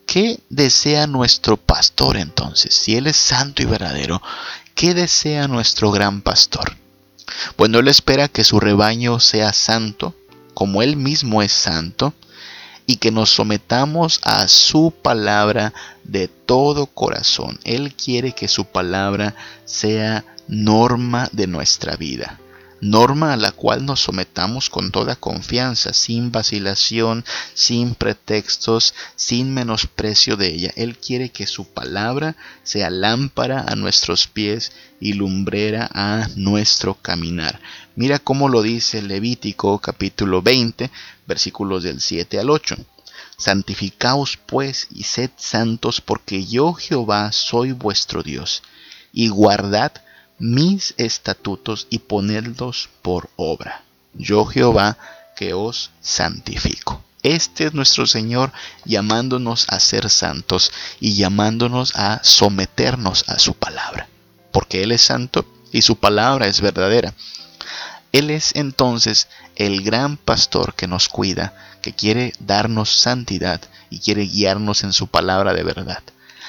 ¿Qué 0.05 0.41
desea 0.49 1.07
nuestro 1.07 1.57
pastor 1.57 2.17
entonces? 2.17 2.75
Si 2.75 2.95
Él 2.95 3.07
es 3.07 3.17
santo 3.17 3.63
y 3.63 3.65
verdadero, 3.65 4.21
¿qué 4.75 4.93
desea 4.93 5.47
nuestro 5.47 5.89
gran 5.89 6.21
pastor? 6.21 6.77
Bueno, 7.57 7.79
Él 7.79 7.87
espera 7.87 8.27
que 8.27 8.43
su 8.43 8.59
rebaño 8.59 9.19
sea 9.19 9.53
santo, 9.53 10.13
como 10.53 10.83
Él 10.83 10.97
mismo 10.97 11.41
es 11.41 11.51
santo, 11.51 12.13
y 12.85 12.97
que 12.97 13.11
nos 13.11 13.29
sometamos 13.29 14.19
a 14.23 14.47
su 14.47 14.93
palabra 15.01 15.73
de 16.03 16.27
todo 16.27 16.85
corazón. 16.85 17.59
Él 17.63 17.93
quiere 17.95 18.33
que 18.33 18.47
su 18.47 18.65
palabra 18.65 19.35
sea 19.65 20.25
norma 20.47 21.29
de 21.31 21.47
nuestra 21.47 21.95
vida 21.95 22.39
norma 22.81 23.33
a 23.33 23.37
la 23.37 23.51
cual 23.51 23.85
nos 23.85 24.01
sometamos 24.01 24.69
con 24.69 24.91
toda 24.91 25.15
confianza, 25.15 25.93
sin 25.93 26.31
vacilación, 26.31 27.25
sin 27.53 27.95
pretextos, 27.95 28.93
sin 29.15 29.53
menosprecio 29.53 30.37
de 30.37 30.47
ella. 30.47 30.71
Él 30.75 30.97
quiere 30.97 31.29
que 31.29 31.47
su 31.47 31.65
palabra 31.65 32.35
sea 32.63 32.89
lámpara 32.89 33.65
a 33.67 33.75
nuestros 33.75 34.27
pies 34.27 34.71
y 34.99 35.13
lumbrera 35.13 35.89
a 35.93 36.27
nuestro 36.35 36.95
caminar. 36.95 37.59
Mira 37.95 38.19
cómo 38.19 38.49
lo 38.49 38.61
dice 38.61 39.01
Levítico 39.01 39.79
capítulo 39.79 40.41
20, 40.41 40.91
versículos 41.27 41.83
del 41.83 42.01
7 42.01 42.39
al 42.39 42.49
8. 42.49 42.75
Santificaos 43.37 44.37
pues 44.37 44.87
y 44.91 45.03
sed 45.03 45.29
santos, 45.37 46.01
porque 46.01 46.45
yo 46.45 46.73
Jehová 46.73 47.31
soy 47.31 47.71
vuestro 47.73 48.23
Dios, 48.23 48.63
y 49.11 49.27
guardad 49.29 49.91
mis 50.37 50.93
estatutos 50.97 51.87
y 51.89 51.99
ponedlos 51.99 52.89
por 53.01 53.29
obra. 53.35 53.83
Yo 54.13 54.45
Jehová 54.45 54.97
que 55.35 55.53
os 55.53 55.91
santifico. 56.01 57.03
Este 57.23 57.65
es 57.65 57.73
nuestro 57.73 58.05
Señor 58.05 58.51
llamándonos 58.85 59.65
a 59.69 59.79
ser 59.79 60.09
santos 60.09 60.71
y 60.99 61.15
llamándonos 61.15 61.95
a 61.95 62.21
someternos 62.23 63.27
a 63.27 63.39
su 63.39 63.55
palabra, 63.55 64.07
porque 64.51 64.83
Él 64.83 64.91
es 64.91 65.01
santo 65.01 65.45
y 65.71 65.81
su 65.81 65.95
palabra 65.97 66.47
es 66.47 66.61
verdadera. 66.61 67.13
Él 68.11 68.29
es 68.29 68.55
entonces 68.55 69.27
el 69.55 69.81
gran 69.81 70.17
pastor 70.17 70.75
que 70.75 70.87
nos 70.87 71.09
cuida, 71.09 71.53
que 71.81 71.93
quiere 71.93 72.33
darnos 72.39 72.89
santidad 72.91 73.59
y 73.89 73.99
quiere 73.99 74.25
guiarnos 74.25 74.83
en 74.83 74.93
su 74.93 75.07
palabra 75.07 75.53
de 75.53 75.63
verdad. 75.63 76.03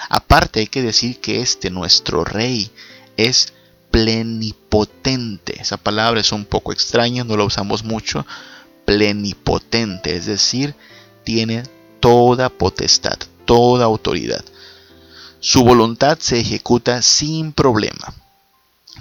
Aparte 0.08 0.60
hay 0.60 0.66
que 0.66 0.82
decir 0.82 1.20
que 1.20 1.40
este 1.40 1.70
nuestro 1.70 2.24
rey 2.24 2.70
es 3.16 3.52
plenipotente. 3.96 5.58
Esa 5.58 5.78
palabra 5.78 6.20
es 6.20 6.30
un 6.30 6.44
poco 6.44 6.70
extraña, 6.70 7.24
no 7.24 7.34
la 7.34 7.44
usamos 7.44 7.82
mucho. 7.82 8.26
Plenipotente, 8.84 10.14
es 10.14 10.26
decir, 10.26 10.74
tiene 11.24 11.62
toda 11.98 12.50
potestad, 12.50 13.16
toda 13.46 13.86
autoridad. 13.86 14.44
Su 15.40 15.64
voluntad 15.64 16.18
se 16.20 16.38
ejecuta 16.38 17.00
sin 17.00 17.52
problema. 17.52 18.12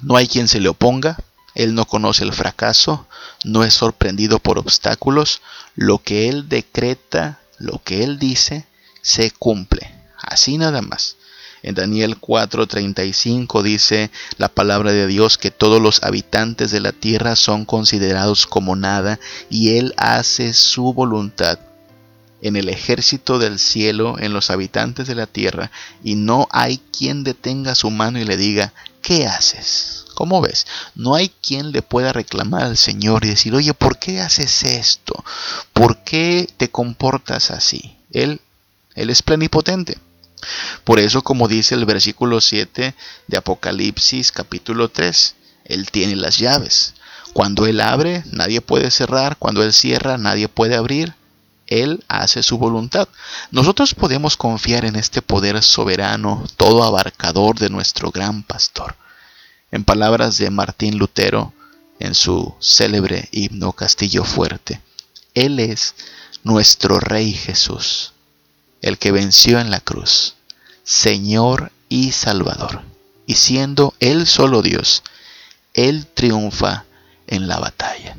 No 0.02 0.16
hay 0.16 0.30
quien 0.30 0.48
se 0.48 0.62
le 0.62 0.70
oponga, 0.70 1.18
Él 1.56 1.76
no 1.76 1.84
conoce 1.84 2.24
el 2.24 2.32
fracaso, 2.32 3.06
no 3.44 3.66
es 3.66 3.74
sorprendido 3.74 4.40
por 4.40 4.58
obstáculos, 4.58 5.42
lo 5.76 5.98
que 5.98 6.30
Él 6.30 6.48
decreta, 6.48 7.42
lo 7.60 7.82
que 7.84 8.06
Él 8.06 8.18
dice, 8.18 8.66
se 9.02 9.30
cumple. 9.32 9.94
Así 10.18 10.58
nada 10.58 10.82
más. 10.82 11.18
En 11.66 11.74
Daniel 11.74 12.18
4:35 12.22 13.64
dice 13.64 14.12
la 14.38 14.50
palabra 14.50 14.92
de 14.92 15.08
Dios 15.08 15.40
que 15.40 15.50
todos 15.50 15.82
los 15.82 16.04
habitantes 16.04 16.70
de 16.70 16.80
la 16.80 16.92
tierra 16.92 17.36
son 17.36 17.66
considerados 17.66 18.46
como 18.46 18.76
nada 18.76 19.20
y 19.50 19.78
Él 19.78 19.96
hace 19.98 20.54
su 20.54 20.94
voluntad 20.94 21.58
en 22.44 22.56
el 22.56 22.70
ejército 22.70 23.40
del 23.40 23.58
cielo, 23.58 24.20
en 24.20 24.32
los 24.32 24.52
habitantes 24.52 25.08
de 25.08 25.16
la 25.16 25.26
tierra, 25.26 25.72
y 26.04 26.14
no 26.14 26.48
hay 26.52 26.80
quien 26.96 27.24
detenga 27.24 27.74
su 27.74 27.90
mano 27.90 28.20
y 28.20 28.26
le 28.26 28.38
diga, 28.38 28.72
¿qué 29.02 29.26
haces? 29.26 30.06
¿Cómo 30.14 30.42
ves? 30.42 30.68
No 30.94 31.16
hay 31.16 31.30
quien 31.30 31.72
le 31.72 31.82
pueda 31.82 32.14
reclamar 32.14 32.62
al 32.62 32.78
Señor 32.78 33.26
y 33.26 33.30
decir, 33.30 33.56
oye, 33.56 33.74
¿por 33.74 33.98
qué 33.98 34.22
haces 34.22 34.62
esto? 34.62 35.26
¿Por 35.74 36.04
qué 36.04 36.48
te 36.58 36.70
comportas 36.70 37.50
así? 37.50 37.98
Él, 38.12 38.40
Él 38.94 39.10
es 39.10 39.24
plenipotente. 39.24 39.98
Por 40.84 41.00
eso, 41.00 41.22
como 41.22 41.48
dice 41.48 41.76
el 41.76 41.86
versículo 41.86 42.42
7 42.42 42.96
de 43.28 43.38
Apocalipsis 43.38 44.32
capítulo 44.32 44.90
3, 44.90 45.36
Él 45.66 45.90
tiene 45.92 46.16
las 46.16 46.38
llaves. 46.38 46.94
Cuando 47.34 47.66
Él 47.66 47.82
abre, 47.82 48.24
nadie 48.32 48.62
puede 48.62 48.92
cerrar. 48.92 49.38
Cuando 49.38 49.64
Él 49.64 49.74
cierra, 49.74 50.18
nadie 50.18 50.48
puede 50.48 50.76
abrir. 50.76 51.16
Él 51.68 52.04
hace 52.08 52.44
su 52.44 52.58
voluntad. 52.58 53.08
Nosotros 53.52 53.96
podemos 53.96 54.38
confiar 54.38 54.86
en 54.86 54.96
este 54.96 55.22
poder 55.22 55.62
soberano, 55.64 56.46
todo 56.58 56.84
abarcador 56.84 57.58
de 57.58 57.70
nuestro 57.70 58.12
gran 58.12 58.44
pastor. 58.44 58.96
En 59.72 59.84
palabras 59.84 60.38
de 60.38 60.50
Martín 60.52 60.98
Lutero, 60.98 61.54
en 62.00 62.14
su 62.14 62.56
célebre 62.60 63.28
himno 63.32 63.74
Castillo 63.74 64.24
Fuerte, 64.24 64.82
Él 65.34 65.60
es 65.60 65.96
nuestro 66.44 67.00
Rey 67.00 67.34
Jesús, 67.34 68.14
el 68.82 68.98
que 68.98 69.12
venció 69.12 69.60
en 69.60 69.72
la 69.72 69.80
cruz, 69.80 70.36
Señor 70.84 71.72
y 71.90 72.12
Salvador. 72.12 72.82
Y 73.26 73.36
siendo 73.36 73.94
Él 74.00 74.28
solo 74.28 74.62
Dios, 74.62 75.04
Él 75.74 76.06
triunfa 76.08 76.86
en 77.28 77.48
la 77.48 77.60
batalla. 77.60 78.18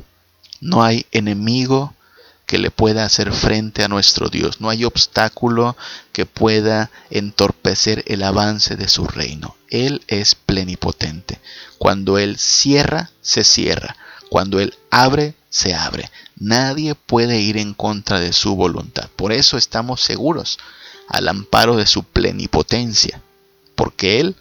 No 0.59 0.83
hay 0.83 1.05
enemigo 1.11 1.93
que 2.47 2.57
le 2.57 2.71
pueda 2.71 3.03
hacer 3.03 3.33
frente 3.33 3.83
a 3.83 3.89
nuestro 3.89 4.29
Dios. 4.29 4.61
No 4.61 4.69
hay 4.69 4.85
obstáculo 4.85 5.75
que 6.13 6.25
pueda 6.25 6.89
entorpecer 7.09 8.03
el 8.07 8.23
avance 8.23 8.75
de 8.75 8.87
su 8.87 9.05
reino. 9.05 9.55
Él 9.69 10.01
es 10.07 10.33
plenipotente. 10.33 11.39
Cuando 11.77 12.17
Él 12.17 12.37
cierra, 12.37 13.11
se 13.21 13.43
cierra. 13.43 13.97
Cuando 14.29 14.61
Él 14.61 14.73
abre, 14.89 15.35
se 15.49 15.73
abre. 15.73 16.09
Nadie 16.35 16.95
puede 16.95 17.39
ir 17.39 17.57
en 17.57 17.73
contra 17.73 18.19
de 18.19 18.33
su 18.33 18.55
voluntad. 18.55 19.09
Por 19.15 19.31
eso 19.31 19.57
estamos 19.57 20.01
seguros 20.01 20.57
al 21.07 21.27
amparo 21.27 21.77
de 21.77 21.87
su 21.87 22.03
plenipotencia, 22.03 23.21
porque 23.75 24.19
Él, 24.19 24.35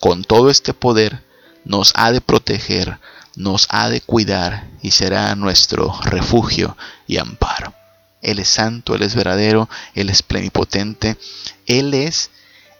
con 0.00 0.24
todo 0.24 0.50
este 0.50 0.72
poder, 0.72 1.22
nos 1.64 1.92
ha 1.96 2.12
de 2.12 2.20
proteger, 2.20 2.98
nos 3.36 3.66
ha 3.70 3.88
de 3.88 4.00
cuidar 4.00 4.68
y 4.82 4.92
será 4.92 5.34
nuestro 5.34 5.98
refugio 6.02 6.76
y 7.06 7.18
amparo. 7.18 7.74
Él 8.20 8.38
es 8.38 8.48
santo, 8.48 8.94
Él 8.94 9.02
es 9.02 9.14
verdadero, 9.14 9.68
Él 9.94 10.08
es 10.08 10.22
plenipotente, 10.22 11.16
Él 11.66 11.92
es 11.94 12.30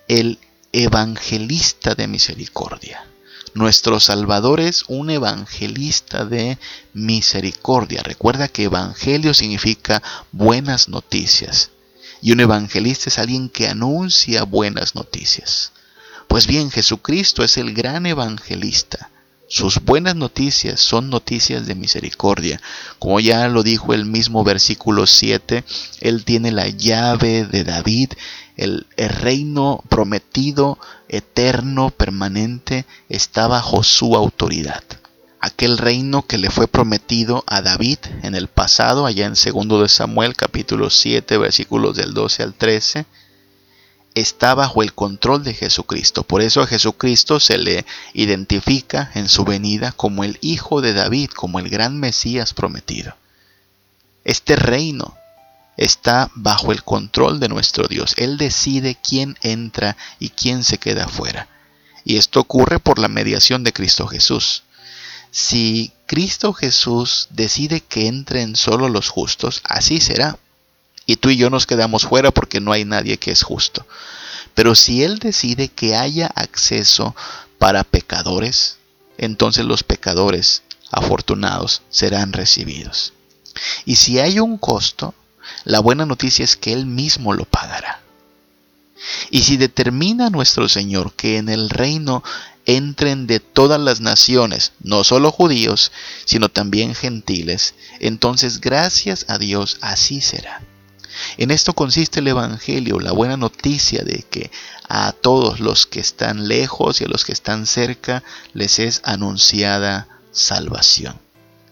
el 0.09 0.39
evangelista 0.73 1.95
de 1.95 2.07
misericordia. 2.07 3.05
Nuestro 3.54 4.00
Salvador 4.00 4.61
es 4.61 4.85
un 4.88 5.11
evangelista 5.11 6.25
de 6.25 6.59
misericordia. 6.94 8.02
Recuerda 8.02 8.49
que 8.49 8.64
evangelio 8.64 9.35
significa 9.35 10.02
buenas 10.32 10.88
noticias. 10.88 11.71
Y 12.23 12.32
un 12.32 12.40
evangelista 12.40 13.11
es 13.11 13.18
alguien 13.18 13.50
que 13.50 13.68
anuncia 13.68 14.44
buenas 14.44 14.94
noticias. 14.94 15.73
Pues 16.28 16.47
bien, 16.47 16.71
Jesucristo 16.71 17.44
es 17.44 17.59
el 17.59 17.75
gran 17.75 18.06
evangelista. 18.06 19.11
Sus 19.49 19.80
buenas 19.80 20.16
noticias 20.16 20.80
son 20.80 21.11
noticias 21.11 21.66
de 21.66 21.75
misericordia. 21.75 22.59
Como 22.99 23.21
ya 23.21 23.49
lo 23.49 23.62
dijo 23.62 23.92
el 23.92 24.06
mismo 24.06 24.44
versículo 24.44 25.06
7, 25.06 25.62
Él 26.00 26.25
tiene 26.25 26.52
la 26.52 26.68
llave 26.68 27.44
de 27.44 27.62
David, 27.62 28.12
el, 28.56 28.86
reino 28.97 29.82
prometido, 29.88 30.78
eterno, 31.08 31.91
permanente, 31.91 32.86
está 33.08 33.47
bajo 33.47 33.82
su 33.82 34.17
autoridad 34.17 34.82
aquel 35.45 35.76
reino 35.76 36.25
que 36.25 36.38
le 36.38 36.50
fue 36.50 36.69
prometido 36.69 37.43
a 37.49 37.62
David 37.62 37.99
en 38.23 38.36
el 38.36 38.47
pasado, 38.47 39.06
allá 39.06 39.26
en 39.26 39.34
2 39.34 39.82
de 39.82 39.88
Samuel 39.88 40.36
capítulo 40.36 40.88
7 40.88 41.36
versículos 41.36 41.97
del 41.97 42.15
12 42.15 42.45
al 42.45 42.54
13, 42.54 43.06
está 44.15 44.54
bajo 44.54 44.84
el 44.84 44.95
control 44.95 45.43
de 45.43 45.54
Jesucristo. 45.54 46.23
Por 46.23 46.43
eso 46.43 46.60
a 46.60 46.69
Jesucristo 46.69 47.41
se 47.41 47.58
le 47.58 47.84
identifica 48.15 49.10
en 49.15 49.28
su 49.28 49.45
venida 49.45 49.91
como 49.91 50.23
el 50.23 50.38
Hijo 50.43 50.80
de 50.80 50.93
David, 50.93 51.30
como 51.30 51.58
el 51.58 51.69
gran 51.69 51.99
Mesías 51.99 52.54
prometido. 52.54 53.17
Este 54.25 54.54
reino 54.54 55.17
está 55.76 56.30
bajo 56.35 56.73
el 56.73 56.82
control 56.82 57.41
de 57.41 57.49
nuestro 57.49 57.89
Dios. 57.89 58.15
Él 58.19 58.37
decide 58.37 58.97
quién 59.02 59.37
entra 59.43 59.97
y 60.19 60.30
quién 60.30 60.65
se 60.65 60.78
queda 60.78 61.08
fuera. 61.08 61.49
Y 62.04 62.17
esto 62.17 62.41
ocurre 62.41 62.78
por 62.78 62.99
la 62.99 63.08
mediación 63.08 63.65
de 63.65 63.73
Cristo 63.73 64.06
Jesús. 64.06 64.65
Si 65.30 65.93
Cristo 66.06 66.52
Jesús 66.52 67.28
decide 67.30 67.80
que 67.80 68.06
entren 68.06 68.56
solo 68.56 68.89
los 68.89 69.08
justos, 69.08 69.63
así 69.65 70.00
será. 70.00 70.39
Y 71.06 71.17
tú 71.17 71.30
y 71.30 71.37
yo 71.37 71.50
nos 71.50 71.67
quedamos 71.67 72.02
fuera 72.02 72.30
porque 72.30 72.61
no 72.61 72.73
hay 72.73 72.85
nadie 72.85 73.19
que 73.19 73.30
es 73.30 73.43
justo. 73.43 73.87
Pero 74.54 74.75
si 74.75 75.02
Él 75.02 75.19
decide 75.19 75.69
que 75.69 75.97
haya 75.97 76.26
acceso 76.26 77.17
para 77.58 77.85
pecadores, 77.85 78.78
entonces 79.17 79.65
los 79.65 79.82
pecadores 79.82 80.63
afortunados 80.91 81.82
serán 81.89 82.32
recibidos. 82.32 83.15
Y 83.85 83.97
si 83.97 84.19
hay 84.19 84.39
un 84.39 84.58
costo, 84.58 85.15
la 85.65 85.81
buena 85.81 86.07
noticia 86.07 86.45
es 86.45 86.57
que 86.57 86.73
Él 86.73 86.87
mismo 86.87 87.33
lo 87.33 87.45
pagará. 87.45 88.01
Y 89.31 89.43
si 89.43 89.57
determina 89.57 90.31
nuestro 90.31 90.69
Señor 90.69 91.13
que 91.15 91.39
en 91.39 91.49
el 91.49 91.71
reino 91.71 92.23
entren 92.67 93.27
de 93.27 93.41
todas 93.41 93.81
las 93.81 94.01
naciones, 94.01 94.73
no 94.81 95.03
solo 95.03 95.33
judíos, 95.33 95.91
sino 96.25 96.49
también 96.49 96.95
gentiles, 96.95 97.75
entonces 97.99 98.61
gracias 98.61 99.27
a 99.29 99.39
Dios 99.39 99.79
así 99.81 100.21
será. 100.21 100.63
En 101.37 101.51
esto 101.51 101.75
consiste 101.75 102.21
el 102.21 102.29
Evangelio, 102.29 103.01
la 103.01 103.13
buena 103.13 103.37
noticia 103.37 104.03
de 104.03 104.25
que 104.31 104.51
a 104.89 105.13
todos 105.13 105.61
los 105.61 105.87
que 105.87 106.01
están 106.01 106.49
lejos 106.49 107.01
y 107.01 107.05
a 107.05 107.09
los 107.09 107.25
que 107.25 107.33
están 107.33 107.67
cerca 107.67 108.23
les 108.55 108.79
es 108.79 109.01
anunciada 109.05 110.09
salvación. 110.31 111.19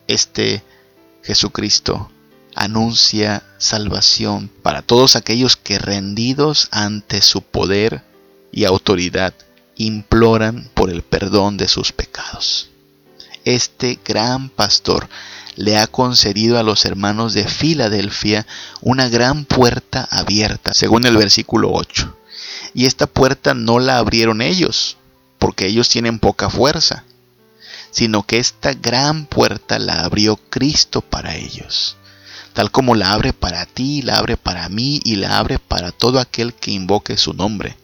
Este 0.06 0.62
Jesucristo 1.22 2.10
anuncia 2.60 3.42
salvación 3.56 4.50
para 4.62 4.82
todos 4.82 5.16
aquellos 5.16 5.56
que 5.56 5.78
rendidos 5.78 6.68
ante 6.70 7.22
su 7.22 7.40
poder 7.40 8.02
y 8.52 8.66
autoridad 8.66 9.32
imploran 9.76 10.70
por 10.74 10.90
el 10.90 11.00
perdón 11.00 11.56
de 11.56 11.68
sus 11.68 11.92
pecados. 11.92 12.68
Este 13.46 13.98
gran 14.04 14.50
pastor 14.50 15.08
le 15.56 15.78
ha 15.78 15.86
concedido 15.86 16.58
a 16.58 16.62
los 16.62 16.84
hermanos 16.84 17.32
de 17.32 17.48
Filadelfia 17.48 18.46
una 18.82 19.08
gran 19.08 19.46
puerta 19.46 20.06
abierta, 20.10 20.74
según 20.74 21.06
el 21.06 21.16
versículo 21.16 21.70
8. 21.72 22.14
Y 22.74 22.84
esta 22.84 23.06
puerta 23.06 23.54
no 23.54 23.78
la 23.78 23.96
abrieron 23.96 24.42
ellos, 24.42 24.98
porque 25.38 25.66
ellos 25.66 25.88
tienen 25.88 26.18
poca 26.18 26.50
fuerza, 26.50 27.04
sino 27.90 28.26
que 28.26 28.38
esta 28.38 28.74
gran 28.74 29.24
puerta 29.24 29.78
la 29.78 30.04
abrió 30.04 30.36
Cristo 30.36 31.00
para 31.00 31.36
ellos, 31.36 31.96
tal 32.52 32.70
como 32.70 32.94
la 32.94 33.12
abre 33.12 33.32
para 33.32 33.66
ti, 33.66 34.02
la 34.02 34.18
abre 34.18 34.36
para 34.36 34.68
mí 34.68 35.00
y 35.04 35.16
la 35.16 35.38
abre 35.38 35.58
para 35.58 35.92
todo 35.92 36.18
aquel 36.18 36.54
que 36.54 36.70
invoque 36.70 37.16
su 37.16 37.34
nombre 37.34 37.76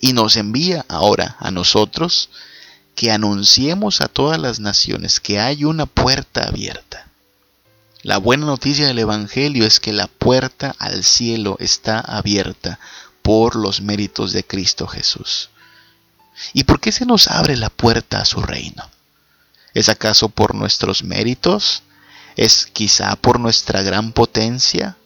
y 0.00 0.12
nos 0.12 0.36
envía 0.36 0.84
ahora 0.88 1.36
a 1.40 1.50
nosotros 1.50 2.30
que 2.94 3.10
anunciemos 3.10 4.00
a 4.00 4.08
todas 4.08 4.40
las 4.40 4.60
naciones 4.60 5.20
que 5.20 5.38
hay 5.38 5.64
una 5.64 5.86
puerta 5.86 6.44
abierta. 6.44 7.08
La 8.02 8.18
buena 8.18 8.46
noticia 8.46 8.86
del 8.86 8.98
Evangelio 8.98 9.66
es 9.66 9.80
que 9.80 9.92
la 9.92 10.06
puerta 10.06 10.74
al 10.78 11.04
cielo 11.04 11.56
está 11.60 11.98
abierta 12.00 12.78
por 13.22 13.56
los 13.56 13.80
méritos 13.80 14.32
de 14.32 14.44
Cristo 14.44 14.86
Jesús. 14.86 15.50
¿Y 16.52 16.64
por 16.64 16.80
qué 16.80 16.92
se 16.92 17.06
nos 17.06 17.28
abre 17.28 17.56
la 17.56 17.70
puerta 17.70 18.20
a 18.20 18.24
su 18.24 18.40
reino? 18.40 18.88
¿Es 19.74 19.88
acaso 19.88 20.28
por 20.28 20.54
nuestros 20.54 21.02
méritos? 21.02 21.82
¿Es 22.36 22.66
quizá 22.66 23.16
por 23.16 23.40
nuestra 23.40 23.82
gran 23.82 24.12
potencia? 24.12 24.96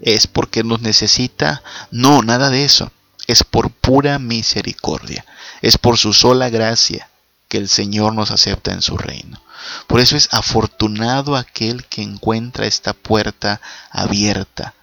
¿Es 0.00 0.26
porque 0.26 0.64
nos 0.64 0.80
necesita? 0.80 1.62
No, 1.90 2.22
nada 2.22 2.50
de 2.50 2.64
eso 2.64 2.90
es 3.26 3.44
por 3.44 3.70
pura 3.70 4.18
misericordia, 4.18 5.24
es 5.60 5.78
por 5.78 5.98
su 5.98 6.12
sola 6.12 6.48
gracia 6.50 7.08
que 7.48 7.58
el 7.58 7.68
Señor 7.68 8.14
nos 8.14 8.30
acepta 8.30 8.72
en 8.72 8.82
su 8.82 8.96
reino. 8.96 9.40
Por 9.86 10.00
eso 10.00 10.16
es 10.16 10.28
afortunado 10.32 11.36
aquel 11.36 11.84
que 11.86 12.02
encuentra 12.02 12.66
esta 12.66 12.92
puerta 12.94 13.60
abierta, 13.90 14.74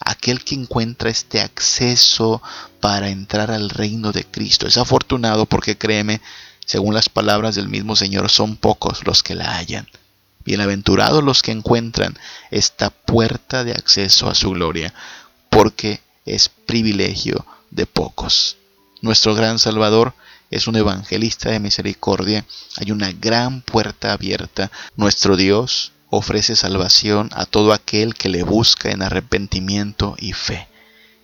aquel 0.00 0.44
que 0.44 0.54
encuentra 0.54 1.10
este 1.10 1.40
acceso 1.40 2.42
para 2.80 3.08
entrar 3.08 3.50
al 3.50 3.70
reino 3.70 4.12
de 4.12 4.24
Cristo. 4.24 4.66
Es 4.66 4.76
afortunado 4.76 5.46
porque 5.46 5.76
créeme, 5.76 6.20
según 6.64 6.94
las 6.94 7.08
palabras 7.08 7.54
del 7.54 7.68
mismo 7.68 7.96
Señor, 7.96 8.30
son 8.30 8.56
pocos 8.56 9.04
los 9.04 9.22
que 9.22 9.34
la 9.34 9.56
hallan. 9.56 9.88
Bienaventurados 10.50 11.22
los 11.22 11.44
que 11.44 11.52
encuentran 11.52 12.18
esta 12.50 12.90
puerta 12.90 13.62
de 13.62 13.70
acceso 13.70 14.28
a 14.28 14.34
su 14.34 14.50
gloria, 14.50 14.92
porque 15.48 16.00
es 16.26 16.48
privilegio 16.48 17.46
de 17.70 17.86
pocos. 17.86 18.56
Nuestro 19.00 19.36
gran 19.36 19.60
Salvador 19.60 20.12
es 20.50 20.66
un 20.66 20.74
evangelista 20.74 21.50
de 21.50 21.60
misericordia, 21.60 22.44
hay 22.78 22.90
una 22.90 23.12
gran 23.12 23.62
puerta 23.62 24.12
abierta. 24.12 24.72
Nuestro 24.96 25.36
Dios 25.36 25.92
ofrece 26.08 26.56
salvación 26.56 27.30
a 27.32 27.46
todo 27.46 27.72
aquel 27.72 28.16
que 28.16 28.28
le 28.28 28.42
busca 28.42 28.90
en 28.90 29.02
arrepentimiento 29.02 30.16
y 30.18 30.32
fe. 30.32 30.66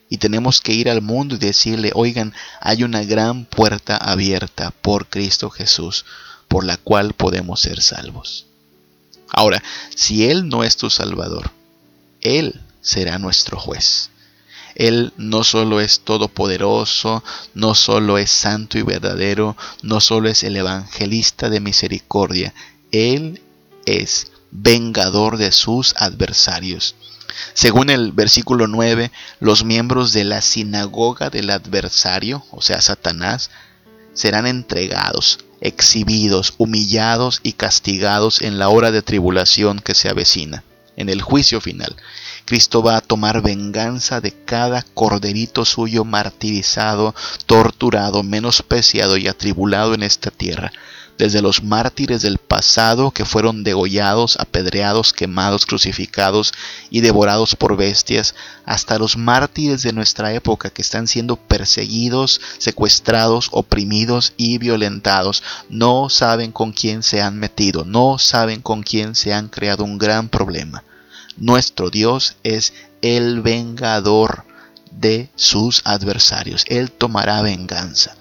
Y 0.08 0.18
tenemos 0.18 0.60
que 0.60 0.72
ir 0.72 0.88
al 0.88 1.02
mundo 1.02 1.34
y 1.34 1.38
decirle, 1.38 1.90
oigan, 1.96 2.32
hay 2.60 2.84
una 2.84 3.02
gran 3.02 3.44
puerta 3.44 3.96
abierta 3.96 4.70
por 4.70 5.08
Cristo 5.08 5.50
Jesús, 5.50 6.04
por 6.46 6.62
la 6.62 6.76
cual 6.76 7.12
podemos 7.12 7.58
ser 7.58 7.82
salvos. 7.82 8.46
Ahora, 9.30 9.62
si 9.94 10.28
Él 10.28 10.48
no 10.48 10.64
es 10.64 10.76
tu 10.76 10.90
Salvador, 10.90 11.50
Él 12.20 12.60
será 12.80 13.18
nuestro 13.18 13.58
juez. 13.58 14.10
Él 14.74 15.12
no 15.16 15.42
solo 15.42 15.80
es 15.80 16.00
todopoderoso, 16.00 17.24
no 17.54 17.74
solo 17.74 18.18
es 18.18 18.30
santo 18.30 18.78
y 18.78 18.82
verdadero, 18.82 19.56
no 19.82 20.00
solo 20.00 20.28
es 20.28 20.42
el 20.42 20.56
evangelista 20.56 21.48
de 21.48 21.60
misericordia, 21.60 22.52
Él 22.92 23.40
es 23.86 24.30
vengador 24.50 25.38
de 25.38 25.50
sus 25.50 25.94
adversarios. 25.96 26.94
Según 27.54 27.90
el 27.90 28.12
versículo 28.12 28.66
9, 28.66 29.10
los 29.40 29.64
miembros 29.64 30.12
de 30.12 30.24
la 30.24 30.42
sinagoga 30.42 31.30
del 31.30 31.50
adversario, 31.50 32.44
o 32.50 32.60
sea, 32.60 32.80
Satanás, 32.80 33.50
serán 34.12 34.46
entregados, 34.46 35.38
exhibidos, 35.60 36.54
humillados 36.58 37.40
y 37.42 37.52
castigados 37.52 38.42
en 38.42 38.58
la 38.58 38.68
hora 38.68 38.90
de 38.90 39.02
tribulación 39.02 39.80
que 39.80 39.94
se 39.94 40.08
avecina, 40.08 40.64
en 40.96 41.08
el 41.08 41.22
juicio 41.22 41.60
final. 41.60 41.96
Cristo 42.44 42.82
va 42.82 42.96
a 42.96 43.00
tomar 43.00 43.42
venganza 43.42 44.20
de 44.20 44.32
cada 44.32 44.82
corderito 44.82 45.64
suyo 45.64 46.04
martirizado, 46.04 47.14
torturado, 47.46 48.22
menospreciado 48.22 49.16
y 49.16 49.28
atribulado 49.28 49.94
en 49.94 50.02
esta 50.02 50.30
tierra 50.30 50.72
desde 51.18 51.42
los 51.42 51.62
mártires 51.62 52.22
del 52.22 52.38
pasado 52.38 53.10
que 53.10 53.24
fueron 53.24 53.64
degollados, 53.64 54.36
apedreados, 54.38 55.12
quemados, 55.12 55.66
crucificados 55.66 56.52
y 56.90 57.00
devorados 57.00 57.56
por 57.56 57.76
bestias, 57.76 58.34
hasta 58.64 58.98
los 58.98 59.16
mártires 59.16 59.82
de 59.82 59.92
nuestra 59.92 60.32
época 60.32 60.70
que 60.70 60.82
están 60.82 61.06
siendo 61.06 61.36
perseguidos, 61.36 62.40
secuestrados, 62.58 63.48
oprimidos 63.52 64.34
y 64.36 64.58
violentados, 64.58 65.42
no 65.68 66.08
saben 66.08 66.52
con 66.52 66.72
quién 66.72 67.02
se 67.02 67.22
han 67.22 67.38
metido, 67.38 67.84
no 67.84 68.18
saben 68.18 68.60
con 68.60 68.82
quién 68.82 69.14
se 69.14 69.32
han 69.32 69.48
creado 69.48 69.84
un 69.84 69.98
gran 69.98 70.28
problema. 70.28 70.84
Nuestro 71.36 71.90
Dios 71.90 72.36
es 72.42 72.72
el 73.02 73.42
vengador 73.42 74.44
de 74.90 75.28
sus 75.36 75.82
adversarios. 75.84 76.64
Él 76.66 76.90
tomará 76.90 77.42
venganza 77.42 78.16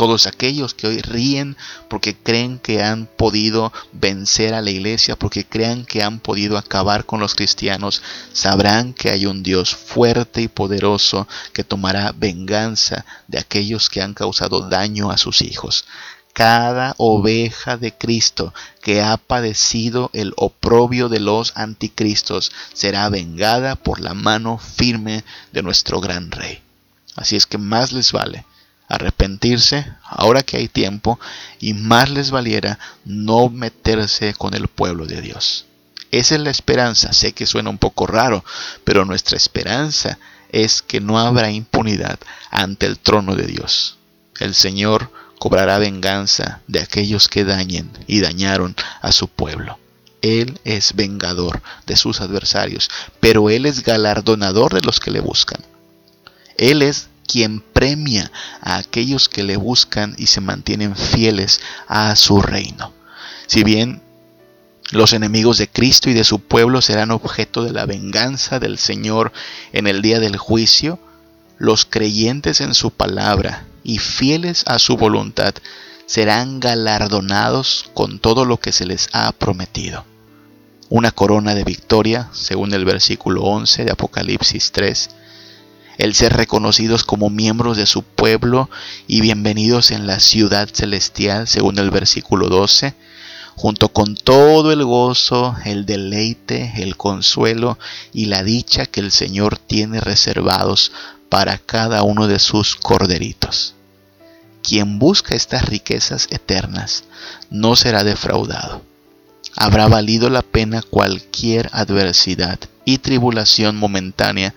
todos 0.00 0.26
aquellos 0.26 0.72
que 0.72 0.86
hoy 0.86 1.02
ríen 1.02 1.58
porque 1.90 2.16
creen 2.16 2.58
que 2.58 2.82
han 2.82 3.04
podido 3.04 3.70
vencer 3.92 4.54
a 4.54 4.62
la 4.62 4.70
iglesia, 4.70 5.14
porque 5.14 5.44
crean 5.44 5.84
que 5.84 6.02
han 6.02 6.20
podido 6.20 6.56
acabar 6.56 7.04
con 7.04 7.20
los 7.20 7.34
cristianos, 7.34 8.00
sabrán 8.32 8.94
que 8.94 9.10
hay 9.10 9.26
un 9.26 9.42
Dios 9.42 9.76
fuerte 9.76 10.40
y 10.40 10.48
poderoso 10.48 11.28
que 11.52 11.64
tomará 11.64 12.14
venganza 12.16 13.04
de 13.28 13.40
aquellos 13.40 13.90
que 13.90 14.00
han 14.00 14.14
causado 14.14 14.70
daño 14.70 15.10
a 15.10 15.18
sus 15.18 15.42
hijos 15.42 15.84
cada 16.32 16.94
oveja 16.96 17.76
de 17.76 17.92
Cristo 17.92 18.54
que 18.80 19.02
ha 19.02 19.18
padecido 19.18 20.08
el 20.14 20.32
oprobio 20.36 21.10
de 21.10 21.20
los 21.20 21.52
anticristos 21.56 22.52
será 22.72 23.06
vengada 23.10 23.74
por 23.74 24.00
la 24.00 24.14
mano 24.14 24.56
firme 24.56 25.24
de 25.52 25.62
nuestro 25.62 26.00
gran 26.00 26.30
rey. 26.30 26.62
Así 27.16 27.36
es 27.36 27.44
que 27.44 27.58
más 27.58 27.92
les 27.92 28.12
vale 28.12 28.46
arrepentirse 28.90 29.86
ahora 30.02 30.42
que 30.42 30.58
hay 30.58 30.68
tiempo 30.68 31.18
y 31.60 31.72
más 31.72 32.10
les 32.10 32.30
valiera 32.30 32.78
no 33.04 33.48
meterse 33.48 34.34
con 34.34 34.52
el 34.52 34.68
pueblo 34.68 35.06
de 35.06 35.22
Dios. 35.22 35.64
Esa 36.10 36.34
es 36.34 36.40
la 36.40 36.50
esperanza. 36.50 37.12
Sé 37.12 37.32
que 37.32 37.46
suena 37.46 37.70
un 37.70 37.78
poco 37.78 38.06
raro, 38.06 38.44
pero 38.84 39.04
nuestra 39.04 39.36
esperanza 39.36 40.18
es 40.50 40.82
que 40.82 41.00
no 41.00 41.18
habrá 41.18 41.50
impunidad 41.50 42.18
ante 42.50 42.86
el 42.86 42.98
trono 42.98 43.36
de 43.36 43.46
Dios. 43.46 43.96
El 44.40 44.54
Señor 44.54 45.12
cobrará 45.38 45.78
venganza 45.78 46.60
de 46.66 46.80
aquellos 46.80 47.28
que 47.28 47.44
dañen 47.44 47.90
y 48.08 48.20
dañaron 48.20 48.74
a 49.00 49.12
su 49.12 49.28
pueblo. 49.28 49.78
Él 50.20 50.60
es 50.64 50.94
vengador 50.94 51.62
de 51.86 51.96
sus 51.96 52.20
adversarios, 52.20 52.90
pero 53.20 53.48
Él 53.48 53.64
es 53.64 53.84
galardonador 53.84 54.74
de 54.74 54.82
los 54.82 54.98
que 54.98 55.12
le 55.12 55.20
buscan. 55.20 55.60
Él 56.58 56.82
es 56.82 57.09
quien 57.30 57.60
premia 57.60 58.32
a 58.60 58.76
aquellos 58.76 59.28
que 59.28 59.42
le 59.42 59.56
buscan 59.56 60.14
y 60.18 60.26
se 60.26 60.40
mantienen 60.40 60.96
fieles 60.96 61.60
a 61.86 62.16
su 62.16 62.40
reino. 62.40 62.92
Si 63.46 63.62
bien 63.62 64.02
los 64.90 65.12
enemigos 65.12 65.58
de 65.58 65.68
Cristo 65.68 66.10
y 66.10 66.14
de 66.14 66.24
su 66.24 66.40
pueblo 66.40 66.82
serán 66.82 67.10
objeto 67.12 67.62
de 67.62 67.72
la 67.72 67.86
venganza 67.86 68.58
del 68.58 68.78
Señor 68.78 69.32
en 69.72 69.86
el 69.86 70.02
día 70.02 70.18
del 70.18 70.36
juicio, 70.36 70.98
los 71.58 71.84
creyentes 71.84 72.60
en 72.60 72.74
su 72.74 72.90
palabra 72.90 73.64
y 73.84 73.98
fieles 73.98 74.64
a 74.66 74.78
su 74.78 74.96
voluntad 74.96 75.54
serán 76.06 76.58
galardonados 76.58 77.90
con 77.94 78.18
todo 78.18 78.44
lo 78.44 78.56
que 78.56 78.72
se 78.72 78.86
les 78.86 79.08
ha 79.12 79.30
prometido. 79.30 80.04
Una 80.88 81.12
corona 81.12 81.54
de 81.54 81.62
victoria, 81.62 82.28
según 82.32 82.74
el 82.74 82.84
versículo 82.84 83.42
11 83.42 83.84
de 83.84 83.92
Apocalipsis 83.92 84.72
3, 84.72 85.10
el 86.00 86.14
ser 86.14 86.32
reconocidos 86.32 87.04
como 87.04 87.28
miembros 87.28 87.76
de 87.76 87.84
su 87.84 88.02
pueblo 88.02 88.70
y 89.06 89.20
bienvenidos 89.20 89.90
en 89.90 90.06
la 90.06 90.18
ciudad 90.18 90.66
celestial, 90.72 91.46
según 91.46 91.78
el 91.78 91.90
versículo 91.90 92.48
12, 92.48 92.94
junto 93.54 93.90
con 93.90 94.14
todo 94.14 94.72
el 94.72 94.82
gozo, 94.82 95.54
el 95.66 95.84
deleite, 95.84 96.72
el 96.76 96.96
consuelo 96.96 97.78
y 98.14 98.26
la 98.26 98.42
dicha 98.42 98.86
que 98.86 99.00
el 99.00 99.12
Señor 99.12 99.58
tiene 99.58 100.00
reservados 100.00 100.90
para 101.28 101.58
cada 101.58 102.02
uno 102.02 102.28
de 102.28 102.38
sus 102.38 102.76
corderitos. 102.76 103.74
Quien 104.62 104.98
busca 104.98 105.36
estas 105.36 105.66
riquezas 105.66 106.28
eternas 106.30 107.04
no 107.50 107.76
será 107.76 108.04
defraudado. 108.04 108.80
Habrá 109.54 109.86
valido 109.86 110.30
la 110.30 110.40
pena 110.40 110.80
cualquier 110.80 111.68
adversidad 111.72 112.58
y 112.86 112.98
tribulación 112.98 113.76
momentánea 113.76 114.54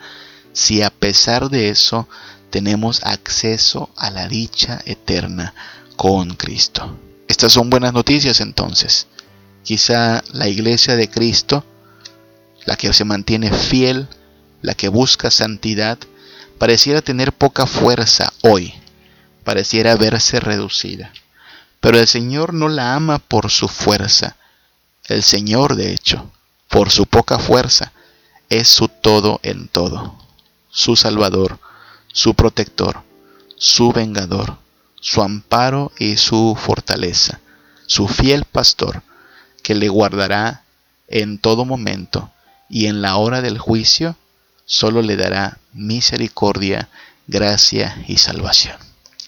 si 0.54 0.84
a 0.84 0.92
pesar 0.92 1.50
de 1.50 1.70
eso 1.70 2.08
tenemos 2.52 3.04
acceso 3.04 3.90
a 3.98 4.12
la 4.12 4.28
dicha 4.28 4.80
eterna 4.86 5.54
con 5.96 6.36
Cristo. 6.36 7.00
Estas 7.28 7.52
son 7.52 7.72
buenas 7.72 7.94
noticias 7.94 8.40
entonces. 8.40 9.08
Quizá 9.64 10.24
la 10.32 10.48
iglesia 10.48 10.96
de 10.96 11.10
Cristo, 11.10 11.66
la 12.66 12.76
que 12.76 12.94
se 12.94 13.06
mantiene 13.06 13.52
fiel, 13.52 14.08
la 14.62 14.76
que 14.76 14.88
busca 14.88 15.32
santidad, 15.32 15.98
pareciera 16.60 17.02
tener 17.02 17.34
poca 17.34 17.66
fuerza 17.66 18.32
hoy, 18.44 18.74
pareciera 19.44 19.96
verse 19.96 20.40
reducida. 20.40 21.12
Pero 21.80 21.98
el 21.98 22.08
Señor 22.08 22.54
no 22.54 22.70
la 22.70 22.94
ama 22.94 23.18
por 23.18 23.50
su 23.50 23.68
fuerza. 23.68 24.38
El 25.06 25.24
Señor, 25.24 25.76
de 25.76 25.92
hecho, 25.92 26.32
por 26.70 26.92
su 26.92 27.08
poca 27.08 27.40
fuerza, 27.40 27.92
es 28.50 28.68
su 28.68 28.88
todo 28.88 29.40
en 29.44 29.68
todo 29.68 30.23
su 30.74 30.96
Salvador, 30.96 31.60
su 32.12 32.34
protector, 32.34 33.04
su 33.56 33.92
vengador, 33.92 34.58
su 35.00 35.22
amparo 35.22 35.92
y 36.00 36.18
su 36.18 36.58
fortaleza, 36.60 37.40
su 37.86 38.08
fiel 38.08 38.44
pastor, 38.46 39.04
que 39.62 39.76
le 39.76 39.88
guardará 39.88 40.64
en 41.08 41.38
todo 41.38 41.64
momento 41.64 42.32
y 42.70 42.88
en 42.88 43.04
la 43.04 43.18
hora 43.18 43.42
del 43.42 43.60
juicio 43.60 44.18
solo 44.66 45.04
le 45.04 45.16
dará 45.16 45.60
misericordia, 45.74 46.90
gracia 47.28 48.04
y 48.08 48.18
salvación. 48.18 48.76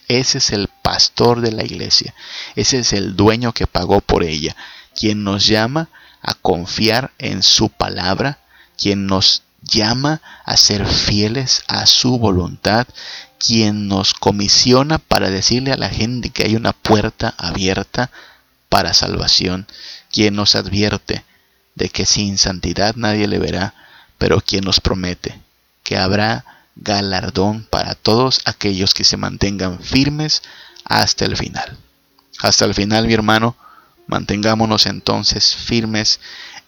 Ese 0.07 0.39
es 0.39 0.49
el 0.49 0.67
pastor 0.81 1.41
de 1.41 1.51
la 1.51 1.63
iglesia, 1.63 2.15
ese 2.55 2.79
es 2.79 2.91
el 2.91 3.15
dueño 3.15 3.53
que 3.53 3.67
pagó 3.67 4.01
por 4.01 4.23
ella, 4.23 4.55
quien 4.99 5.23
nos 5.23 5.45
llama 5.45 5.89
a 6.21 6.33
confiar 6.33 7.11
en 7.19 7.43
su 7.43 7.69
palabra, 7.69 8.39
quien 8.77 9.05
nos 9.05 9.43
llama 9.67 10.21
a 10.45 10.57
ser 10.57 10.85
fieles 10.85 11.63
a 11.67 11.85
su 11.85 12.17
voluntad, 12.17 12.87
quien 13.37 13.87
nos 13.87 14.13
comisiona 14.13 14.97
para 14.97 15.29
decirle 15.29 15.71
a 15.71 15.77
la 15.77 15.89
gente 15.89 16.29
que 16.29 16.43
hay 16.43 16.55
una 16.55 16.73
puerta 16.73 17.33
abierta 17.37 18.11
para 18.69 18.93
salvación, 18.93 19.67
quien 20.11 20.35
nos 20.35 20.55
advierte 20.55 21.23
de 21.75 21.89
que 21.89 22.05
sin 22.05 22.37
santidad 22.37 22.95
nadie 22.95 23.27
le 23.27 23.39
verá, 23.39 23.73
pero 24.17 24.41
quien 24.41 24.63
nos 24.63 24.79
promete 24.79 25.39
que 25.83 25.97
habrá 25.97 26.43
galardón 26.75 27.63
para 27.69 27.95
todos 27.95 28.41
aquellos 28.45 28.93
que 28.93 29.03
se 29.03 29.17
mantengan 29.17 29.79
firmes 29.79 30.41
hasta 30.83 31.25
el 31.25 31.37
final. 31.37 31.77
Hasta 32.39 32.65
el 32.65 32.73
final, 32.73 33.07
mi 33.07 33.13
hermano, 33.13 33.55
mantengámonos 34.07 34.87
entonces 34.87 35.55
firmes 35.55 36.19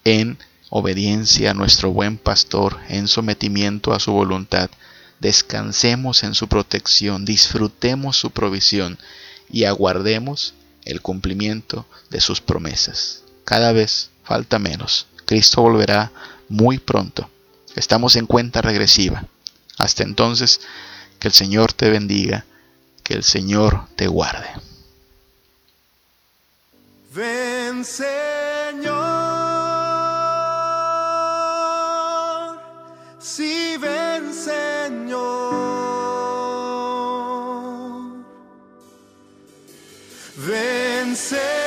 en 0.04 0.38
obediencia 0.70 1.50
a 1.50 1.54
nuestro 1.54 1.90
buen 1.90 2.18
pastor, 2.18 2.78
en 2.88 3.08
sometimiento 3.08 3.92
a 3.92 4.00
su 4.00 4.12
voluntad, 4.12 4.70
descansemos 5.20 6.22
en 6.22 6.34
su 6.34 6.48
protección, 6.48 7.24
disfrutemos 7.24 8.16
su 8.16 8.30
provisión 8.30 8.98
y 9.50 9.64
aguardemos 9.64 10.54
el 10.84 11.00
cumplimiento 11.00 11.86
de 12.10 12.20
sus 12.20 12.40
promesas. 12.40 13.22
Cada 13.44 13.72
vez 13.72 14.10
falta 14.24 14.58
menos. 14.58 15.06
Cristo 15.24 15.62
volverá 15.62 16.12
muy 16.48 16.78
pronto. 16.78 17.30
Estamos 17.74 18.16
en 18.16 18.26
cuenta 18.26 18.62
regresiva. 18.62 19.26
Hasta 19.76 20.02
entonces, 20.02 20.60
que 21.18 21.28
el 21.28 21.34
Señor 21.34 21.72
te 21.72 21.90
bendiga, 21.90 22.44
que 23.02 23.14
el 23.14 23.22
Señor 23.22 23.86
te 23.96 24.06
guarde. 24.06 24.48
Ven 27.14 27.84
si 33.18 33.76
ven 33.78 34.32
Señor. 34.32 35.18
Ven 40.36 41.16
Señor. 41.16 41.57